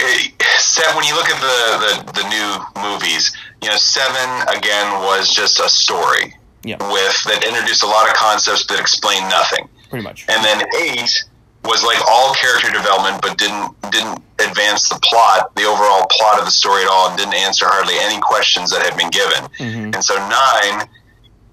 [0.58, 5.30] set when you look at the, the the new movies, you know, Seven again was
[5.30, 6.36] just a story.
[6.62, 6.76] Yeah.
[6.92, 9.68] With that introduced a lot of concepts that explain nothing.
[9.88, 10.26] Pretty much.
[10.28, 11.24] And then eight
[11.64, 16.44] was like all character development, but didn't didn't advance the plot, the overall plot of
[16.44, 19.44] the story at all, and didn't answer hardly any questions that had been given.
[19.58, 19.94] Mm-hmm.
[19.94, 20.88] And so nine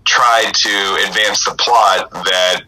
[0.08, 0.74] tried to
[1.08, 2.64] advance the plot that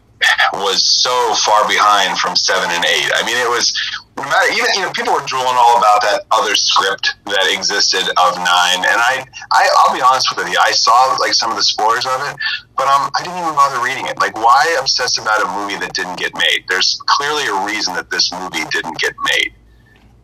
[0.54, 3.10] was so far behind from seven and eight.
[3.16, 3.72] I mean, it was
[4.18, 8.04] no matter even you know people were drooling all about that other script that existed
[8.20, 11.58] of nine, and I, I I'll be honest with you, I saw like some of
[11.58, 12.36] the spoilers of it,
[12.76, 14.20] but um, I didn't even bother reading it.
[14.20, 16.68] Like, why obsess about a movie that didn't get made?
[16.68, 19.56] There's clearly a reason that this movie didn't get made,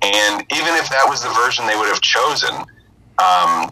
[0.04, 2.52] and even if that was the version they would have chosen,
[3.18, 3.72] um,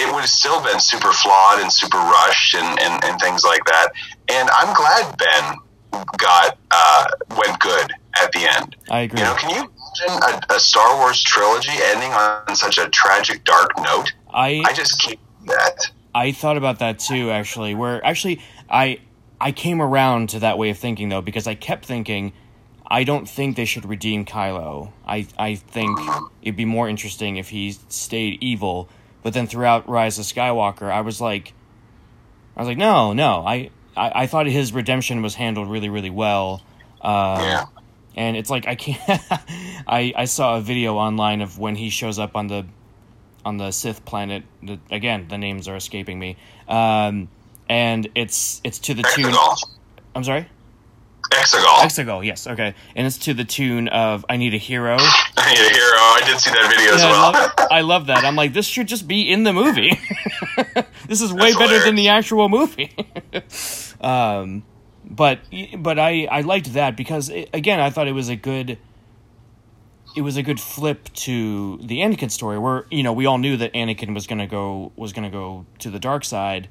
[0.00, 3.64] it would have still been super flawed and super rushed and, and, and things like
[3.66, 3.88] that.
[4.28, 5.56] And I'm glad Ben
[6.16, 8.76] got uh, went good at the end.
[8.90, 9.20] I agree.
[9.20, 13.44] You know, can you imagine a, a, Star Wars trilogy ending on such a tragic,
[13.44, 14.12] dark note?
[14.32, 15.90] I I just can't that.
[16.14, 17.74] I thought about that too, actually.
[17.74, 19.00] Where actually I
[19.40, 22.32] I came around to that way of thinking though because I kept thinking.
[22.92, 24.90] I don't think they should redeem Kylo.
[25.06, 25.96] I, I think
[26.42, 28.88] it'd be more interesting if he stayed evil.
[29.22, 31.52] But then throughout Rise of Skywalker, I was like,
[32.56, 33.44] I was like, no, no.
[33.46, 36.62] I, I, I thought his redemption was handled really, really well.
[37.00, 37.64] Uh, yeah.
[38.16, 39.00] And it's like I can't.
[39.86, 42.66] I I saw a video online of when he shows up on the
[43.44, 44.42] on the Sith planet.
[44.62, 46.36] The, again, the names are escaping me.
[46.68, 47.28] Um,
[47.68, 49.34] and it's it's to the tune.
[50.14, 50.48] I'm sorry.
[51.30, 51.76] Exegol.
[51.78, 54.96] Exegol, yes, okay, and it's to the tune of "I Need a Hero."
[55.36, 55.98] I need a hero.
[55.98, 57.24] I did see that video yeah, as well.
[57.24, 58.24] I love, I love, that.
[58.24, 59.98] I'm like, this should just be in the movie.
[61.06, 61.84] this is way That's better hilarious.
[61.84, 62.94] than the actual movie.
[64.00, 64.64] um,
[65.04, 65.40] but
[65.78, 68.78] but I I liked that because it, again I thought it was a good.
[70.16, 73.56] It was a good flip to the Anakin story, where you know we all knew
[73.56, 76.68] that Anakin was gonna go was gonna go to the dark side,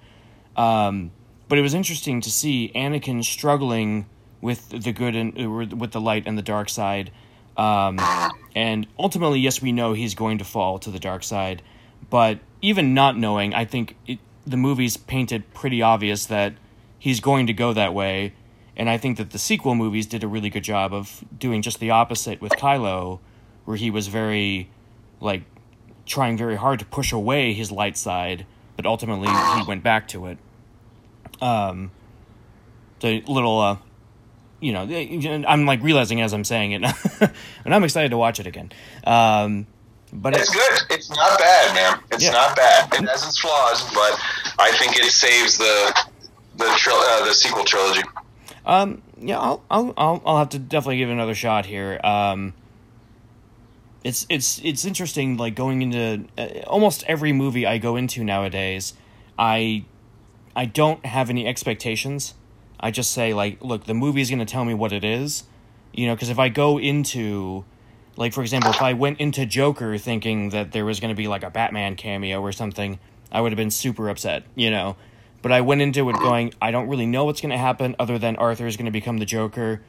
[0.57, 1.11] um,
[1.47, 4.07] but it was interesting to see Anakin struggling
[4.41, 7.11] with the good and uh, with the light and the dark side.
[7.57, 7.99] Um,
[8.55, 11.61] and ultimately, yes, we know he's going to fall to the dark side,
[12.09, 16.53] but even not knowing, I think it, the movie's painted pretty obvious that
[16.97, 18.33] he's going to go that way.
[18.77, 21.81] And I think that the sequel movies did a really good job of doing just
[21.81, 23.19] the opposite with Kylo,
[23.65, 24.69] where he was very,
[25.19, 25.43] like,
[26.05, 28.45] trying very hard to push away his light side,
[28.77, 30.37] but ultimately he went back to it.
[31.41, 31.91] Um,
[33.01, 33.77] the little uh,
[34.59, 36.83] you know, I'm like realizing as I'm saying it,
[37.65, 38.71] and I'm excited to watch it again.
[39.05, 39.67] Um,
[40.11, 40.79] but it's, good.
[40.89, 42.03] It's not bad, man.
[42.11, 42.31] It's yeah.
[42.31, 42.93] not bad.
[42.93, 44.19] It has its flaws, but
[44.57, 46.07] I think it saves the
[46.57, 48.01] the uh, the sequel trilogy.
[48.65, 51.99] Um, yeah, I'll, I'll I'll I'll have to definitely give it another shot here.
[52.03, 52.53] Um,
[54.03, 58.93] it's it's it's interesting, like going into uh, almost every movie I go into nowadays.
[59.37, 59.85] I
[60.55, 62.33] I don't have any expectations
[62.79, 65.43] I just say like, look, the movie's going to tell me what it is,
[65.93, 67.65] you know, because if I go into
[68.19, 71.29] like for example, if I went into Joker thinking that there was going to be
[71.29, 72.99] like a Batman cameo or something,
[73.31, 74.97] I would have been super upset, you know.
[75.41, 78.19] But I went into it going, I don't really know what's going to happen other
[78.19, 79.81] than Arthur is going to become the Joker,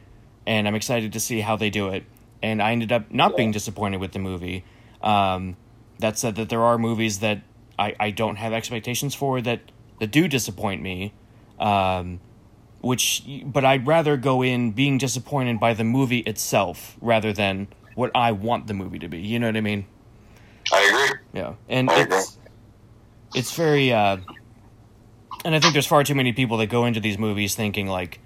[0.46, 2.04] and I'm excited to see how they do it.
[2.40, 4.64] And I ended up not being disappointed with the movie.
[5.02, 5.56] Um,
[5.98, 7.42] that said, that there are movies that
[7.80, 9.60] I, I don't have expectations for that
[9.98, 11.12] that do disappoint me.
[11.58, 12.20] Um,
[12.80, 18.10] which but I'd rather go in being disappointed by the movie itself rather than what
[18.14, 19.18] I want the movie to be.
[19.18, 19.86] You know what I mean?
[20.72, 21.18] I agree.
[21.32, 21.54] Yeah.
[21.68, 22.50] And I it's agree.
[23.34, 24.18] it's very uh
[25.44, 28.20] and I think there's far too many people that go into these movies thinking like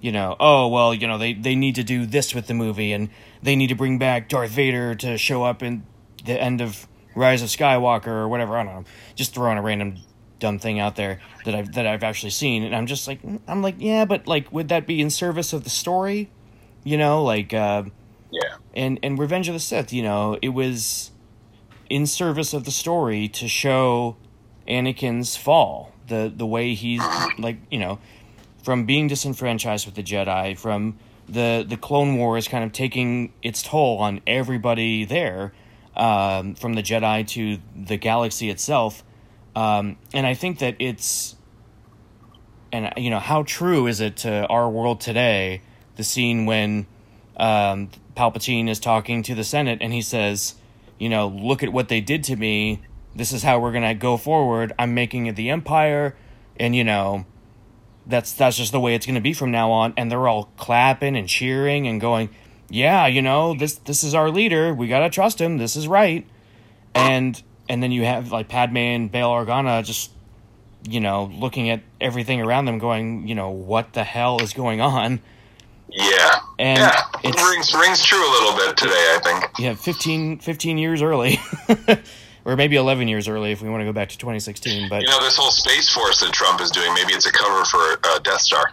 [0.00, 2.92] you know, oh well, you know, they they need to do this with the movie
[2.92, 3.10] and
[3.42, 5.84] they need to bring back Darth Vader to show up in
[6.24, 8.56] the end of Rise of Skywalker or whatever.
[8.56, 8.84] I don't know.
[9.16, 9.96] Just throwing a random
[10.38, 13.62] dumb thing out there that I've that I've actually seen, and I'm just like I'm
[13.62, 16.30] like yeah, but like would that be in service of the story?
[16.84, 17.84] You know, like uh,
[18.30, 21.10] yeah, and and Revenge of the Sith, you know, it was
[21.90, 24.16] in service of the story to show
[24.66, 27.02] Anakin's fall, the the way he's
[27.38, 27.98] like you know
[28.62, 30.98] from being disenfranchised with the Jedi, from
[31.28, 35.52] the the Clone War is kind of taking its toll on everybody there,
[35.96, 39.02] um, from the Jedi to the galaxy itself
[39.58, 41.34] um, and I think that it's,
[42.70, 45.62] and you know, how true is it to our world today?
[45.96, 46.86] The scene when
[47.36, 50.54] um, Palpatine is talking to the Senate, and he says,
[50.96, 52.82] "You know, look at what they did to me.
[53.16, 54.72] This is how we're gonna go forward.
[54.78, 56.14] I'm making it the Empire,
[56.60, 57.26] and you know."
[58.06, 61.16] That's that's just the way it's to be from now on, and they're all clapping
[61.16, 62.30] and cheering and going,
[62.70, 64.72] "Yeah, you know this this is our leader.
[64.72, 65.58] We gotta trust him.
[65.58, 66.24] This is right."
[66.94, 70.10] And and then you have like Padme and Bail Organa just
[70.88, 74.80] you know looking at everything around them, going, you know, what the hell is going
[74.80, 75.20] on?
[75.90, 78.92] Yeah, And yeah, it's- rings rings true a little bit today.
[79.16, 79.44] I think.
[79.58, 81.40] Yeah, 15, 15 years early,
[82.44, 84.88] or maybe eleven years early if we want to go back to twenty sixteen.
[84.90, 87.64] But You know, this whole space force that Trump is doing, maybe it's a cover
[87.64, 88.64] for uh, Death Star.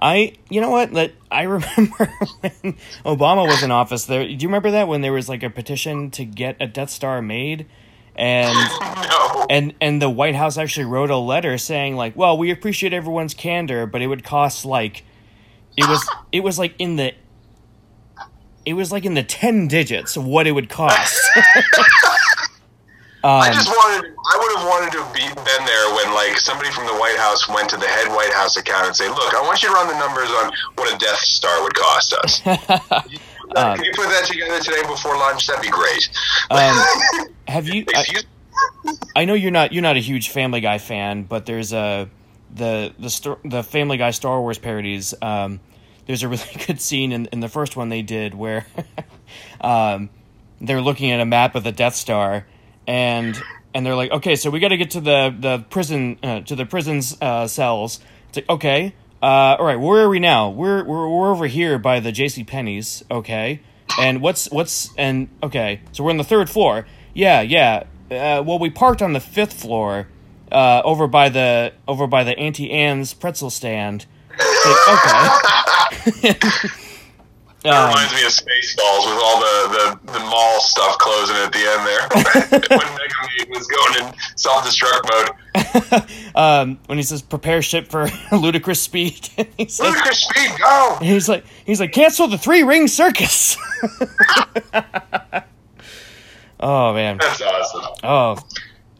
[0.00, 0.92] I, you know what?
[0.94, 4.06] That I remember when Obama was in office.
[4.06, 6.90] There, do you remember that when there was like a petition to get a Death
[6.90, 7.66] Star made,
[8.16, 8.54] and
[9.08, 9.46] No.
[9.50, 13.34] and and the White House actually wrote a letter saying like, well, we appreciate everyone's
[13.34, 15.04] candor, but it would cost like,
[15.76, 17.12] it was it was like in the,
[18.64, 21.20] it was like in the ten digits of what it would cost.
[23.24, 26.36] I um, just wanted, I would have wanted to have be, been there when, like,
[26.36, 29.32] somebody from the White House went to the head White House account and say, "Look,
[29.32, 32.42] I want you to run the numbers on what a Death Star would cost us."
[33.54, 35.46] Uh, Can you put that together today before lunch?
[35.46, 36.08] That'd be great.
[36.50, 36.76] Um,
[37.48, 37.84] have you?
[37.94, 38.04] I,
[39.16, 42.08] I know you're not you're not a huge Family Guy fan, but there's a
[42.54, 45.14] the the the Family Guy Star Wars parodies.
[45.20, 45.60] Um,
[46.06, 48.66] there's a really good scene in in the first one they did where
[49.60, 50.10] um,
[50.60, 52.46] they're looking at a map of the Death Star
[52.86, 53.40] and
[53.74, 56.54] and they're like, okay, so we got to get to the the prison uh, to
[56.54, 58.00] the prison's uh, cells.
[58.28, 60.50] It's like, okay, uh, all right, where are we now?
[60.50, 62.44] We're we're we're over here by the J.C.
[62.44, 63.02] Penney's.
[63.10, 63.62] Okay,
[63.98, 66.86] and what's what's and okay, so we're on the third floor.
[67.14, 67.84] Yeah, yeah.
[68.10, 70.08] Uh, well, we parked on the fifth floor,
[70.52, 74.04] uh, over by the over by the Auntie Anne's pretzel stand.
[74.38, 74.88] Like,
[76.22, 76.58] okay.
[77.64, 81.50] That Um, reminds me of Spaceballs with all the, the, the mall stuff closing at
[81.50, 82.08] the end there.
[82.78, 85.30] when Mega Maid was going in self destruct mode.
[86.34, 90.98] um, when he says prepare ship for ludicrous speed, he says, Ludicrous speed, go!
[91.00, 93.56] he's like he's like cancel the three ring circus.
[96.60, 97.82] oh man, That's awesome.
[98.02, 98.38] oh,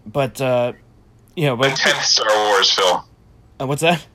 [0.06, 0.72] but uh,
[1.36, 3.02] you know, The 10th Star Wars film.
[3.60, 4.06] uh, what's that?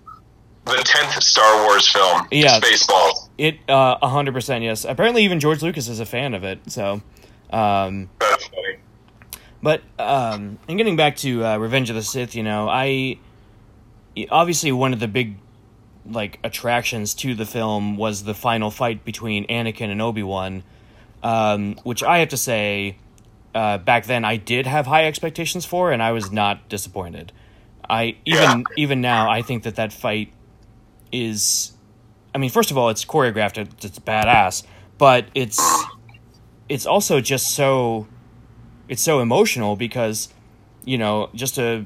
[0.65, 2.27] The 10th Star Wars film.
[2.31, 2.59] Yeah.
[2.59, 3.28] Spaceballs.
[3.39, 4.83] It uh, a hundred percent yes.
[4.85, 6.59] Apparently, even George Lucas is a fan of it.
[6.67, 7.01] So,
[7.51, 8.77] um, That's funny.
[9.63, 13.17] But um, and getting back to uh, Revenge of the Sith, you know, I
[14.29, 15.37] obviously one of the big
[16.05, 20.63] like attractions to the film was the final fight between Anakin and Obi Wan,
[21.23, 22.97] um, which I have to say,
[23.55, 27.31] uh, back then I did have high expectations for, and I was not disappointed.
[27.89, 28.63] I even Yeah.
[28.75, 30.33] even now I think that that fight
[31.11, 31.71] is,
[32.33, 34.63] I mean, first of all, it's choreographed, it's, badass,
[34.97, 35.59] but it's
[36.67, 38.07] it's also just so
[38.87, 40.29] it's so emotional because
[40.85, 41.85] you know just a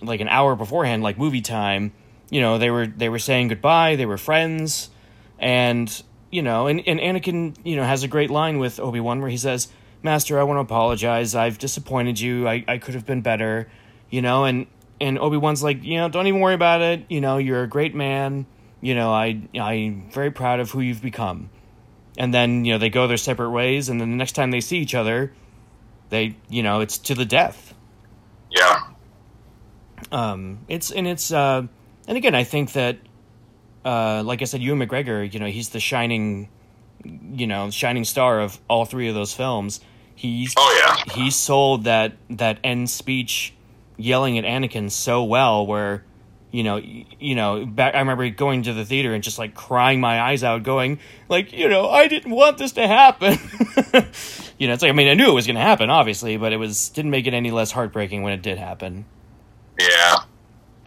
[0.00, 1.92] like an hour beforehand like movie time
[2.30, 4.90] you know they were they were saying goodbye they were friends
[5.38, 9.30] and you know and, and anakin you know has a great line with obi-wan where
[9.30, 9.68] he says
[10.02, 11.34] master i want to apologize.
[11.34, 12.46] I've disappointed you.
[12.46, 13.68] I, I could have been better
[14.10, 14.66] you know and
[15.00, 17.04] and obi-wan's like you know don't even worry about it.
[17.08, 18.46] You know you're a great man
[18.80, 21.50] you know i i'm very proud of who you've become
[22.16, 24.60] and then you know they go their separate ways and then the next time they
[24.60, 25.32] see each other
[26.10, 27.74] they you know it's to the death
[28.50, 28.80] Yeah.
[30.12, 31.62] um it's and it's uh
[32.06, 32.98] and again i think that
[33.84, 36.48] uh like i said ewan mcgregor you know he's the shining
[37.04, 39.80] you know shining star of all three of those films
[40.14, 41.14] he's Oh, yeah.
[41.14, 43.54] he sold that that end speech
[43.96, 46.04] yelling at anakin so well where
[46.50, 50.00] you know you know back i remember going to the theater and just like crying
[50.00, 53.32] my eyes out going like you know i didn't want this to happen
[54.58, 56.52] you know it's like i mean i knew it was going to happen obviously but
[56.52, 59.04] it was didn't make it any less heartbreaking when it did happen
[59.78, 60.16] Yeah.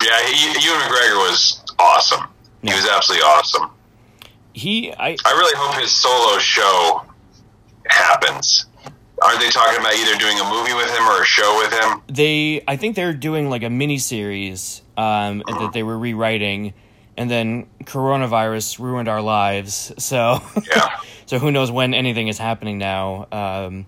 [0.04, 2.26] Yeah, he, Ewan McGregor was awesome.
[2.64, 3.70] He was absolutely awesome.
[4.54, 7.06] he i I really hope his solo show
[7.88, 8.66] happens.
[9.24, 12.02] Aren't they talking about either doing a movie with him or a show with him?
[12.08, 16.74] they i think they're doing like a mini series um that they were rewriting
[17.18, 20.42] and then coronavirus ruined our lives so
[20.74, 20.98] Yeah.
[21.28, 23.86] so who knows when anything is happening now um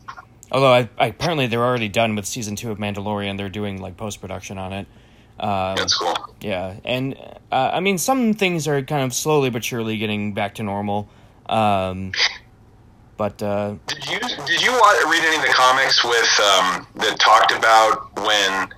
[0.51, 3.97] although I, I, apparently they're already done with season two of mandalorian they're doing like
[3.97, 4.87] post-production on it
[5.39, 6.13] um, That's cool.
[6.41, 7.15] yeah and
[7.51, 11.09] uh, i mean some things are kind of slowly but surely getting back to normal
[11.47, 12.11] um
[13.17, 17.51] but uh Did you did you read any of the comics with um, that talked
[17.51, 18.69] about when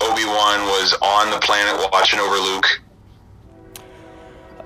[0.00, 2.66] Obi Wan was on the planet watching over Luke?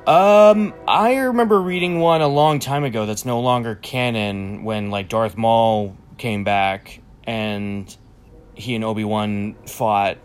[0.06, 5.08] Um, I remember reading one a long time ago that's no longer canon when like
[5.08, 7.96] Darth Maul came back and
[8.54, 10.18] he and Obi Wan fought,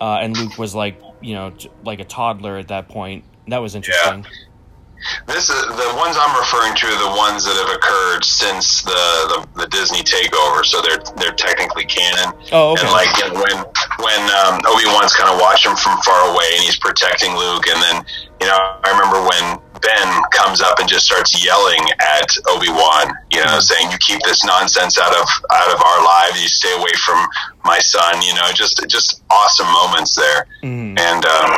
[0.00, 1.52] uh, and Luke was like you know
[1.84, 3.24] like a toddler at that point.
[3.48, 4.24] That was interesting.
[5.26, 9.46] This is the ones I'm referring to are the ones that have occurred since the,
[9.54, 12.34] the, the Disney takeover, so they're they're technically canon.
[12.52, 12.82] Oh, okay.
[12.82, 13.56] And like you know, when
[14.02, 17.78] when um, Obi Wan's kind of watching from far away and he's protecting Luke, and
[17.82, 17.96] then
[18.40, 21.80] you know I remember when Ben comes up and just starts yelling
[22.18, 26.00] at Obi Wan, you know, saying, "You keep this nonsense out of out of our
[26.04, 26.42] lives.
[26.42, 27.26] You stay away from
[27.64, 30.46] my son." You know, just just awesome moments there.
[30.62, 30.98] Mhm.
[30.98, 31.52] And um,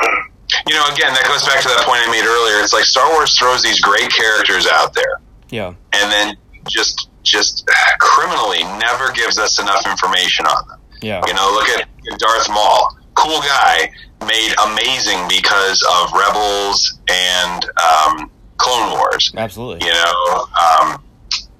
[0.66, 2.62] you know, again, that goes back to that point I made earlier.
[2.62, 5.20] It's like Star Wars throws these great characters out there,
[5.50, 5.74] Yeah.
[5.92, 6.36] and then
[6.68, 10.78] just just criminally never gives us enough information on them.
[11.02, 11.22] Yeah.
[11.26, 11.86] You know, look at
[12.18, 13.90] Darth Maul, cool guy,
[14.26, 19.32] made amazing because of Rebels and um, Clone Wars.
[19.36, 19.86] Absolutely.
[19.86, 20.46] You know,
[20.80, 21.02] um,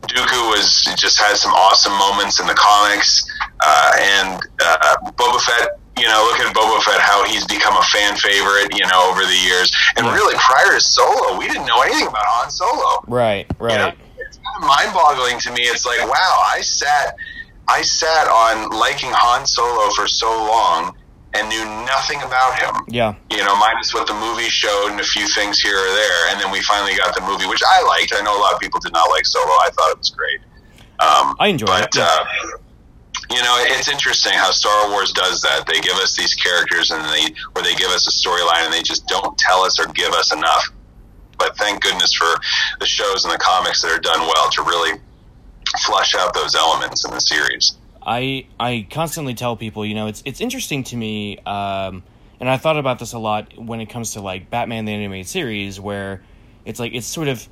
[0.03, 3.31] Dooku was just had some awesome moments in the comics,
[3.63, 5.79] uh, and uh, Boba Fett.
[6.01, 8.73] You know, look at Boba Fett, how he's become a fan favorite.
[8.75, 10.15] You know, over the years, and Yeah.
[10.15, 13.05] really prior to Solo, we didn't know anything about Han Solo.
[13.07, 13.47] Right.
[13.59, 13.73] Right.
[13.73, 15.63] You know, it's kind of mind-boggling to me.
[15.63, 17.15] It's like, wow, I sat,
[17.69, 20.97] I sat on liking Han Solo for so long
[21.35, 22.75] and knew nothing about him.
[22.89, 23.15] Yeah.
[23.31, 26.41] You know, minus what the movie showed and a few things here or there, and
[26.41, 28.13] then we finally got the movie, which I liked.
[28.17, 29.45] I know a lot of people did not like Solo.
[29.47, 30.41] I thought it was great.
[30.99, 32.05] Um, I enjoyed but, it, yeah.
[32.05, 32.25] uh,
[33.31, 35.65] you know, it's interesting how Star Wars does that.
[35.67, 38.83] They give us these characters, and they or they give us a storyline, and they
[38.83, 40.65] just don't tell us or give us enough.
[41.39, 42.37] But thank goodness for
[42.81, 45.01] the shows and the comics that are done well to really
[45.87, 47.77] flush out those elements in the series.
[48.03, 52.03] I I constantly tell people, you know, it's it's interesting to me, um,
[52.41, 55.29] and I thought about this a lot when it comes to like Batman the animated
[55.29, 56.23] series, where
[56.65, 57.47] it's like it's sort of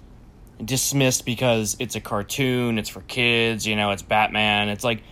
[0.65, 4.69] dismissed because it's a cartoon, it's for kids, you know, it's Batman.
[4.69, 5.03] It's like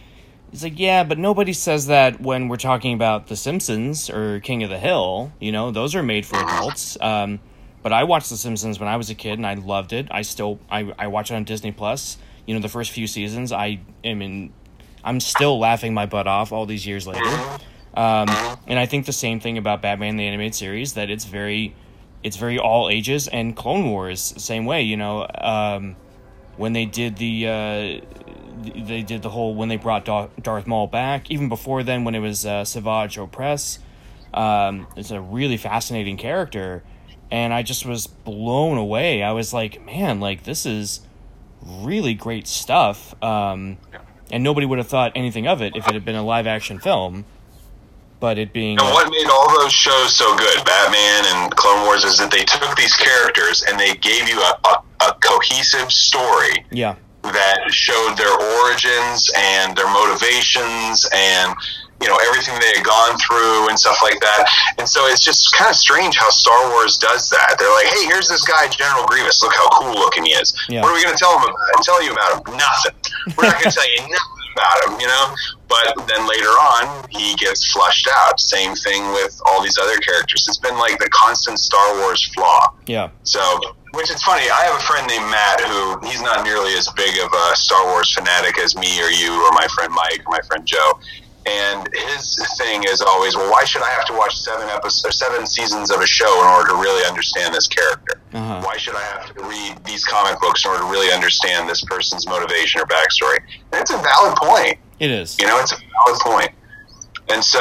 [0.52, 4.62] it's like yeah, but nobody says that when we're talking about The Simpsons or King
[4.62, 5.32] of the Hill.
[5.40, 6.96] You know, those are made for adults.
[7.00, 7.40] Um,
[7.82, 10.08] but I watched The Simpsons when I was a kid, and I loved it.
[10.10, 12.18] I still I I watch it on Disney Plus.
[12.46, 14.52] You know, the first few seasons, I am in
[15.06, 17.30] I'm still laughing my butt off all these years later.
[17.94, 18.28] Um,
[18.66, 21.74] and I think the same thing about Batman the animated series that it's very,
[22.24, 24.82] it's very all ages and Clone Wars same way.
[24.82, 25.94] You know, um,
[26.56, 28.25] when they did the, uh,
[28.62, 31.30] they did the whole when they brought Darth Maul back.
[31.30, 33.78] Even before then, when it was uh, Savage Opress,
[34.34, 36.82] um, it's a really fascinating character,
[37.30, 39.22] and I just was blown away.
[39.22, 41.00] I was like, man, like this is
[41.64, 43.20] really great stuff.
[43.22, 43.78] Um,
[44.30, 46.78] and nobody would have thought anything of it if it had been a live action
[46.78, 47.24] film.
[48.18, 52.02] But it being And what made all those shows so good, Batman and Clone Wars,
[52.02, 56.64] is that they took these characters and they gave you a, a, a cohesive story
[56.70, 56.96] yeah,
[57.32, 61.54] that showed their origins and their motivations and
[62.02, 64.44] you know everything they had gone through and stuff like that.
[64.78, 67.56] And so it's just kind of strange how Star Wars does that.
[67.58, 69.40] They're like, "Hey, here's this guy General Grievous.
[69.42, 70.52] Look how cool looking he is.
[70.68, 70.82] Yeah.
[70.82, 71.82] What are we going to tell him about?
[71.82, 72.56] Tell you about him?
[72.56, 72.94] Nothing.
[73.36, 75.00] We're not going to tell you nothing about him.
[75.00, 75.34] You know."
[75.68, 78.38] But then later on, he gets flushed out.
[78.38, 80.46] Same thing with all these other characters.
[80.46, 82.72] It's been like the constant Star Wars flaw.
[82.86, 83.40] yeah, So,
[83.96, 84.44] which is funny.
[84.50, 87.84] I have a friend named Matt who he's not nearly as big of a Star
[87.86, 90.98] Wars fanatic as me or you or my friend Mike or my friend Joe.
[91.46, 95.12] And his thing is always, well, why should I have to watch seven episodes or
[95.12, 98.20] seven seasons of a show in order to really understand this character?
[98.32, 98.62] Uh-huh.
[98.62, 101.84] Why should I have to read these comic books in order to really understand this
[101.84, 103.38] person's motivation or backstory?
[103.72, 104.78] And it's a valid point.
[104.98, 105.38] it is.
[105.38, 106.50] You know, it's a valid point.
[107.28, 107.60] And so,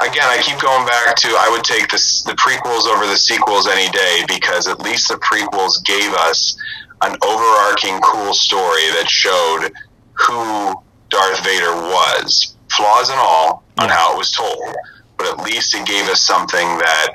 [0.00, 3.68] again, I keep going back to I would take this, the prequels over the sequels
[3.68, 6.56] any day because at least the prequels gave us
[7.02, 9.70] an overarching cool story that showed
[10.14, 10.74] who
[11.10, 14.74] Darth Vader was, flaws and all, on how it was told.
[15.18, 17.08] But at least it gave us something that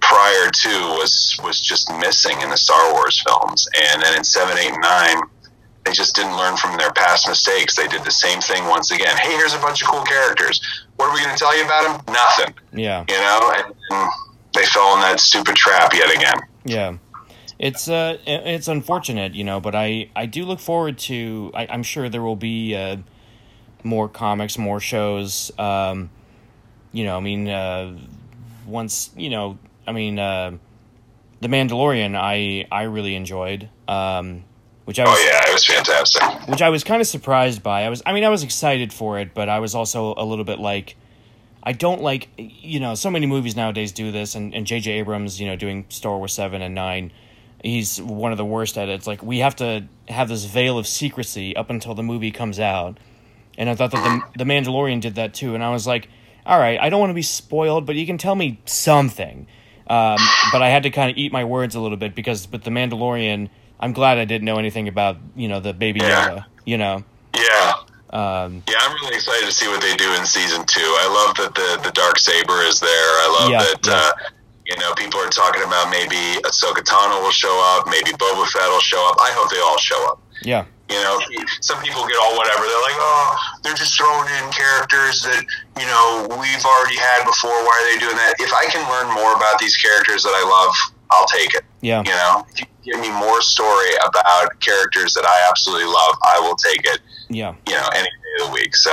[0.00, 0.68] prior to
[0.98, 3.68] was was just missing in the Star Wars films.
[3.80, 5.22] And then in seven, eight, and nine,
[5.84, 7.76] they just didn't learn from their past mistakes.
[7.76, 9.16] They did the same thing once again.
[9.16, 10.60] Hey, here's a bunch of cool characters.
[10.96, 12.14] What are we going to tell you about them?
[12.14, 12.54] Nothing.
[12.72, 14.10] Yeah, You know, and, and
[14.54, 16.36] they fell in that stupid trap yet again.
[16.64, 16.96] yeah.
[17.58, 21.50] It's uh, it's unfortunate, you know, but I I do look forward to.
[21.54, 22.96] I, I'm sure there will be uh,
[23.84, 25.50] more comics, more shows.
[25.58, 26.08] Um,
[26.90, 27.98] you know, I mean, uh,
[28.66, 30.52] once you know, I mean, uh,
[31.42, 33.68] the Mandalorian, I I really enjoyed.
[33.86, 34.44] Um,
[34.90, 36.48] which I was, Oh yeah, it was fantastic.
[36.48, 37.84] which I was kind of surprised by.
[37.84, 40.44] I was, I mean, I was excited for it, but I was also a little
[40.44, 40.96] bit like,
[41.62, 44.90] I don't like, you know, so many movies nowadays do this, and and J.J.
[44.90, 47.12] Abrams, you know, doing Star Wars seven and nine,
[47.62, 48.94] he's one of the worst at it.
[48.94, 52.58] It's like we have to have this veil of secrecy up until the movie comes
[52.58, 52.98] out.
[53.56, 54.02] And I thought that
[54.34, 55.54] the the Mandalorian did that too.
[55.54, 56.08] And I was like,
[56.44, 59.46] all right, I don't want to be spoiled, but you can tell me something.
[59.86, 60.18] Um,
[60.50, 62.70] but I had to kind of eat my words a little bit because with the
[62.70, 63.50] Mandalorian,
[63.80, 66.28] I'm glad I didn't know anything about you know the baby Yeah.
[66.28, 66.44] Yoda.
[66.66, 67.02] You know,
[67.34, 67.72] Yeah.
[68.12, 70.84] um, Yeah, I'm really excited to see what they do in season two.
[71.00, 73.10] I love that the the dark saber is there.
[73.24, 73.94] I love Yeah, that yeah.
[73.94, 74.12] uh,
[74.66, 78.68] you know people are talking about maybe Ahsoka Tano will show up, maybe Boba Fett
[78.68, 79.16] will show up.
[79.20, 80.20] I hope they all show up.
[80.42, 81.20] yeah, You know,
[81.60, 82.62] some people get all whatever.
[82.64, 85.42] They're like, oh, they're just throwing in characters that
[85.80, 87.56] you know we've already had before.
[87.66, 88.34] Why are they doing that?
[88.38, 90.72] If I can learn more about these characters that I love,
[91.10, 91.64] I'll take it.
[91.80, 96.16] Yeah, You know, if you give me more story about characters that I absolutely love,
[96.22, 97.00] I will take it
[97.30, 97.54] yeah.
[97.66, 98.76] you know, any day of the week.
[98.76, 98.92] So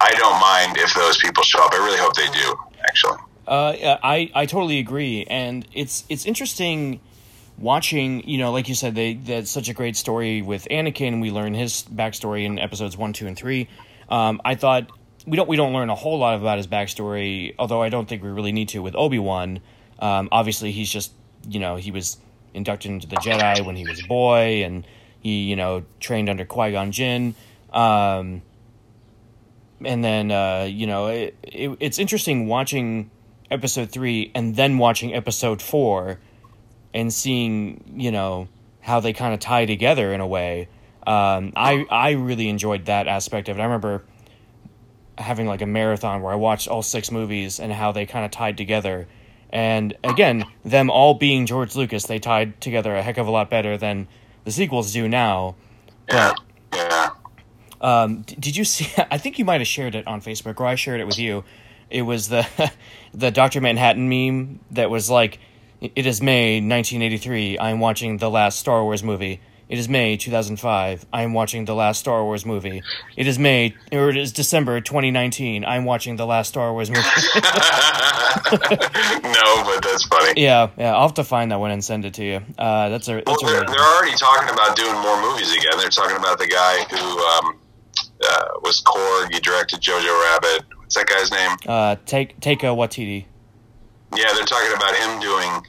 [0.00, 1.72] I don't mind if those people show up.
[1.74, 2.54] I really hope they do,
[2.88, 3.18] actually.
[3.46, 7.00] Uh, I I totally agree, and it's it's interesting
[7.58, 8.28] watching.
[8.28, 11.20] You know, like you said, they that's such a great story with Anakin.
[11.20, 13.68] We learn his backstory in episodes one, two, and three.
[14.08, 14.90] Um, I thought
[15.26, 18.22] we don't we don't learn a whole lot about his backstory, although I don't think
[18.22, 19.60] we really need to with Obi Wan.
[20.00, 21.12] Um, obviously, he's just
[21.48, 22.18] you know he was
[22.54, 24.86] inducted into the Jedi when he was a boy, and
[25.20, 27.34] he you know trained under Qui Gon Jinn.
[27.72, 28.42] Um,
[29.84, 33.10] and then uh, you know it, it, it's interesting watching
[33.50, 36.18] episode three and then watching episode four
[36.94, 38.48] and seeing you know
[38.80, 40.68] how they kind of tie together in a way
[41.06, 44.04] um, i i really enjoyed that aspect of it i remember
[45.18, 48.30] having like a marathon where i watched all six movies and how they kind of
[48.30, 49.06] tied together
[49.56, 53.48] and again them all being george lucas they tied together a heck of a lot
[53.48, 54.06] better than
[54.44, 55.54] the sequels do now
[56.08, 56.38] But
[56.74, 57.08] Yeah.
[57.80, 58.86] um, d- did you see?
[59.10, 61.42] I think you might have shared it on Facebook, or I shared it with you.
[61.90, 62.44] It was the
[63.14, 65.38] the Doctor Manhattan meme that was like,
[65.80, 67.58] "It is May 1983.
[67.58, 69.40] I am watching the last Star Wars movie.
[69.68, 71.06] It is May 2005.
[71.12, 72.82] I am watching the last Star Wars movie.
[73.16, 75.64] It is May or it is December 2019.
[75.64, 77.02] I am watching the last Star Wars movie."
[78.52, 80.40] no, but that's funny.
[80.40, 80.94] yeah, yeah.
[80.94, 82.40] I'll have to find that one and send it to you.
[82.58, 85.78] Uh, that's a Well, that's a they're, they're already talking about doing more movies again.
[85.78, 87.58] They're talking about the guy who um,
[88.22, 89.32] uh, was Korg.
[89.32, 90.64] He directed Jojo Rabbit.
[90.78, 91.56] What's that guy's name?
[91.66, 93.24] uh, take Taika Waititi.
[94.14, 95.62] Yeah, they're talking about him doing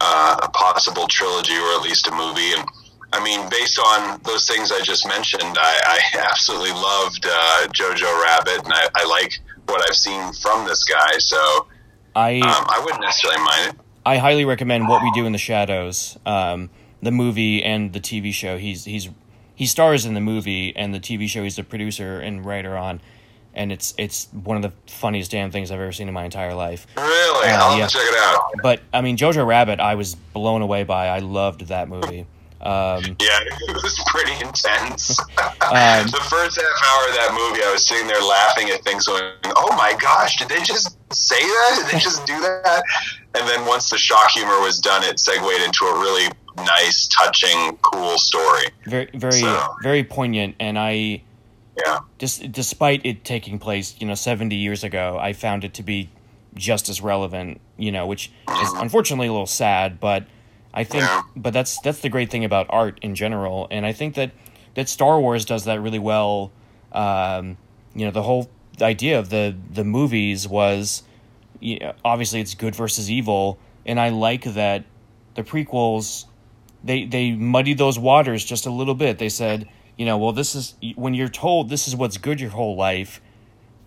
[0.00, 2.52] uh, a possible trilogy or at least a movie.
[2.56, 2.64] And
[3.12, 5.80] I mean, based on those things I just mentioned, I,
[6.14, 9.32] I absolutely loved uh, Jojo Rabbit, and I, I like
[9.66, 11.18] what I've seen from this guy.
[11.18, 11.66] So
[12.14, 13.80] I um, I wouldn't necessarily mind it.
[14.06, 16.70] I highly recommend What We Do in the Shadows, um,
[17.02, 18.56] the movie and the TV show.
[18.58, 19.08] He's he's
[19.54, 21.42] he stars in the movie and the TV show.
[21.42, 23.00] He's the producer and writer on,
[23.54, 26.54] and it's it's one of the funniest damn things I've ever seen in my entire
[26.54, 26.86] life.
[26.96, 27.86] Really, Uh, I'll yeah.
[27.88, 28.52] check it out.
[28.62, 31.08] But I mean, Jojo Rabbit, I was blown away by.
[31.08, 32.26] I loved that movie.
[32.62, 35.18] Um, Yeah, it was pretty intense.
[35.70, 39.06] Um, the first half hour of that movie, I was sitting there laughing at things,
[39.06, 39.22] going,
[39.56, 41.76] "Oh my gosh, did they just say that?
[41.76, 42.82] Did they just do that?"
[43.36, 47.76] And then once the shock humor was done, it segued into a really nice, touching,
[47.82, 48.64] cool story.
[48.86, 51.22] very very So- very poignant, and I
[51.86, 55.84] Yeah, just despite it taking place, you know, 70 years ago, I found it to
[55.84, 56.10] be
[56.56, 60.24] just as relevant, you know, which is unfortunately a little sad, but
[60.72, 61.22] I think Yeah.
[61.36, 64.30] but that's that's the great thing about art in general, and I think that
[64.74, 66.52] that Star Wars does that really well.
[66.92, 67.56] Um,
[67.94, 68.50] you know, the whole
[68.80, 71.02] idea of the the movies was
[71.60, 74.84] you know, obviously it's good versus evil, and I like that
[75.34, 76.26] the prequels
[76.82, 79.18] they they muddied those waters just a little bit.
[79.18, 82.50] They said, you know, well, this is when you're told this is what's good your
[82.50, 83.20] whole life,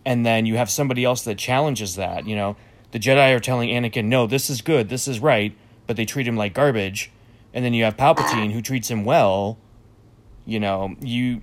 [0.05, 2.27] and then you have somebody else that challenges that.
[2.27, 2.55] You know,
[2.91, 5.55] the Jedi are telling Anakin, no, this is good, this is right,
[5.87, 7.11] but they treat him like garbage,
[7.53, 9.57] and then you have Palpatine who treats him well.
[10.45, 11.41] You know, you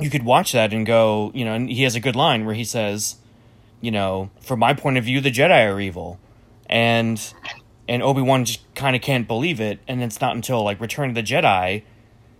[0.00, 2.54] you could watch that and go, you know, and he has a good line where
[2.54, 3.16] he says,
[3.80, 6.18] you know, from my point of view, the Jedi are evil,
[6.68, 7.32] and
[7.88, 11.10] and Obi Wan just kind of can't believe it, and it's not until like Return
[11.10, 11.82] of the Jedi,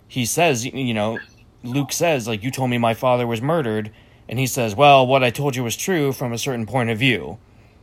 [0.08, 1.18] he says, you know,
[1.62, 3.90] Luke says like you told me my father was murdered,
[4.28, 6.98] and he says, well, what I told you was true from a certain point of
[6.98, 7.38] view.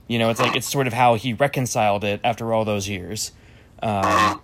[0.10, 3.32] You know, it's like it's sort of how he reconciled it after all those years.
[3.84, 4.42] Um,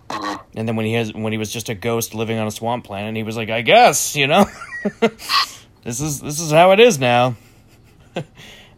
[0.55, 2.85] and then when he has when he was just a ghost living on a swamp
[2.85, 4.45] planet, he was like, I guess, you know,
[5.83, 7.35] this is this is how it is now.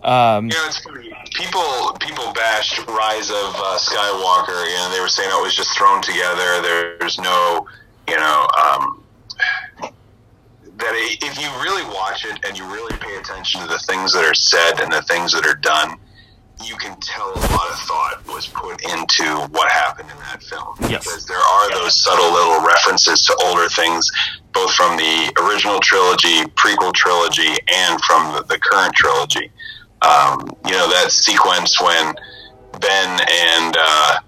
[0.02, 1.14] um, you know, it's funny.
[1.36, 4.66] People people bashed Rise of uh, Skywalker.
[4.66, 6.62] You know, they were saying oh, it was just thrown together.
[6.62, 7.68] There's no,
[8.08, 9.04] you know, um,
[9.82, 14.24] that if you really watch it and you really pay attention to the things that
[14.24, 15.98] are said and the things that are done,
[16.64, 20.76] you can tell a lot of thought was put into what happened in that film.
[20.90, 21.06] Yes.
[21.06, 24.12] Because there are those subtle little references to older things,
[24.54, 29.52] both from the original trilogy, prequel trilogy, and from the, the current trilogy.
[30.02, 32.14] Um, you know, that sequence when
[32.80, 34.20] Ben and, uh,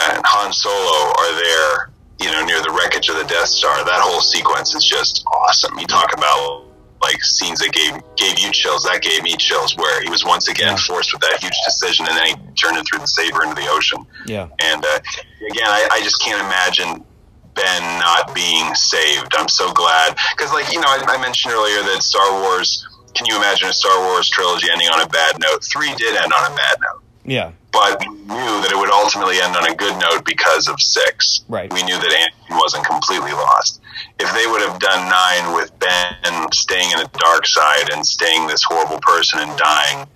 [0.00, 3.84] and Han Solo are there, you know, near the wreckage of the Death Star.
[3.84, 5.78] That whole sequence is just awesome.
[5.78, 6.64] You talk about
[7.04, 8.82] like scenes that gave gave you chills.
[8.84, 9.76] That gave me chills.
[9.76, 10.86] Where he was once again Yeah.
[10.88, 13.68] forced with that huge decision, and then he turned it through the saber into the
[13.68, 14.04] ocean.
[14.26, 14.48] Yeah.
[14.58, 14.98] And uh,
[15.50, 17.04] again, I, I just can't imagine
[17.54, 19.32] Ben not being saved.
[19.36, 22.88] I'm so glad because, like you know, I, I mentioned earlier that Star Wars.
[23.14, 25.62] Can you imagine a Star Wars trilogy ending on a bad note?
[25.62, 27.52] Three did end on a bad note Yeah.
[27.70, 31.44] but we knew that it would ultimately end on a good note because of six.
[31.48, 31.72] Right.
[31.72, 33.80] We knew that Anakin wasn't completely lost.
[34.18, 38.46] If they would have done nine with Ben staying in the dark side and staying
[38.46, 40.06] this horrible person and dying,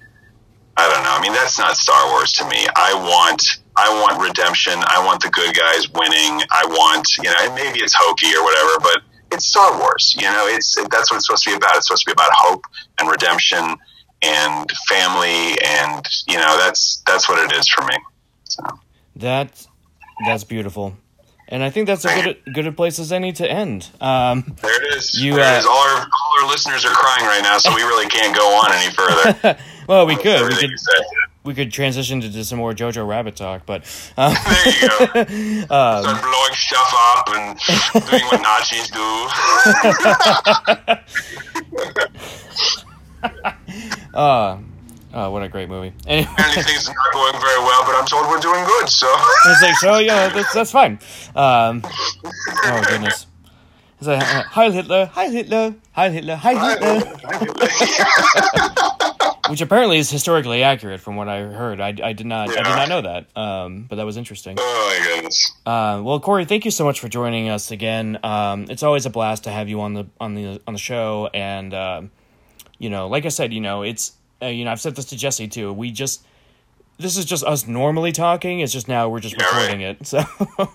[0.76, 1.10] I don't know.
[1.10, 2.66] I mean, that's not Star Wars to me.
[2.76, 3.42] I want,
[3.76, 4.74] I want redemption.
[4.86, 6.42] I want the good guys winning.
[6.50, 9.02] I want, you know, maybe it's hokey or whatever, but
[9.32, 10.14] it's Star Wars.
[10.16, 11.76] You know, it's that's what it's supposed to be about.
[11.76, 12.62] It's supposed to be about hope
[12.98, 13.76] and redemption
[14.22, 17.96] and family, and you know, that's that's what it is for me.
[18.44, 18.62] So,
[19.16, 19.66] That
[20.26, 20.94] that's beautiful,
[21.48, 23.88] and I think that's a good good a place as any to end.
[24.00, 25.14] Um, there it is.
[25.20, 25.66] You, there uh, it is.
[25.66, 28.72] All our all our listeners are crying right now, so we really can't go on
[28.72, 29.58] any further.
[29.88, 30.70] well, we could we could
[31.44, 33.84] we could transition to some more Jojo Rabbit talk, but
[34.16, 34.34] uh,
[35.14, 35.74] There you go.
[35.74, 37.58] Um, Start blowing stuff up and
[38.10, 39.00] doing what Nazis do.
[44.14, 44.58] uh,
[45.14, 45.92] oh, what a great movie.
[46.06, 48.88] Anyway, Apparently things are not going very well, but I'm told we're doing good.
[48.88, 49.06] So
[49.46, 50.98] it's like so yeah, that's that's fine.
[51.34, 53.26] Um, oh goodness.
[53.98, 57.16] It's like, uh, Heil Hitler, Heil Hitler, Heil Hitler, Heil Hitler.
[59.48, 61.80] which apparently is historically accurate from what I heard.
[61.80, 64.56] I, I did not I did not know that, um, but that was interesting.
[64.58, 65.52] oh my goodness.
[65.64, 68.18] Uh, well, Corey, thank you so much for joining us again.
[68.22, 71.30] Um, it's always a blast to have you on the on the on the show,
[71.32, 72.10] and um,
[72.78, 74.12] you know, like I said, you know, it's
[74.42, 75.72] uh, you know, I've said this to Jesse too.
[75.72, 76.24] We just
[76.98, 78.60] this is just us normally talking.
[78.60, 79.52] It's just now we're just Yeah, right.
[79.54, 80.06] recording it.
[80.06, 80.18] So,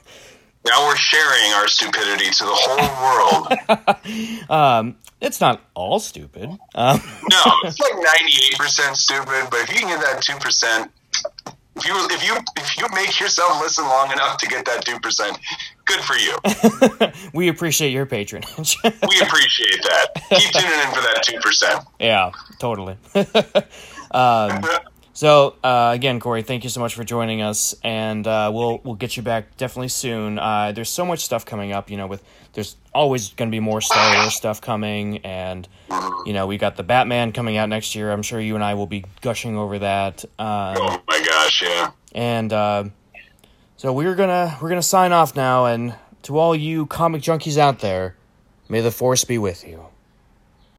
[0.66, 4.49] Now we're sharing our stupidity to the whole world.
[4.49, 6.49] um, it's not all stupid.
[6.76, 9.47] Um, No, it's like ninety-eight percent stupid.
[9.51, 10.89] But if you can get that two percent,
[11.76, 14.99] if you if you if you make yourself listen long enough to get that two
[14.99, 15.38] percent,
[15.86, 16.38] good for you.
[17.34, 18.78] we appreciate your patronage.
[18.84, 20.07] We appreciate that.
[20.30, 21.86] Keep tuning in for that two percent.
[21.99, 22.97] yeah, totally.
[24.11, 24.63] um,
[25.13, 28.95] So uh, again, Corey, thank you so much for joining us, and uh, we'll we'll
[28.95, 30.39] get you back definitely soon.
[30.39, 32.07] Uh, there's so much stuff coming up, you know.
[32.07, 35.67] With there's always going to be more Star Wars stuff coming, and
[36.25, 38.11] you know we got the Batman coming out next year.
[38.11, 40.23] I'm sure you and I will be gushing over that.
[40.39, 41.91] Um, Oh my gosh, yeah.
[42.13, 42.83] and uh,
[43.77, 47.79] so we're gonna we're gonna sign off now, and to all you comic junkies out
[47.79, 48.15] there,
[48.69, 49.85] may the Force be with you.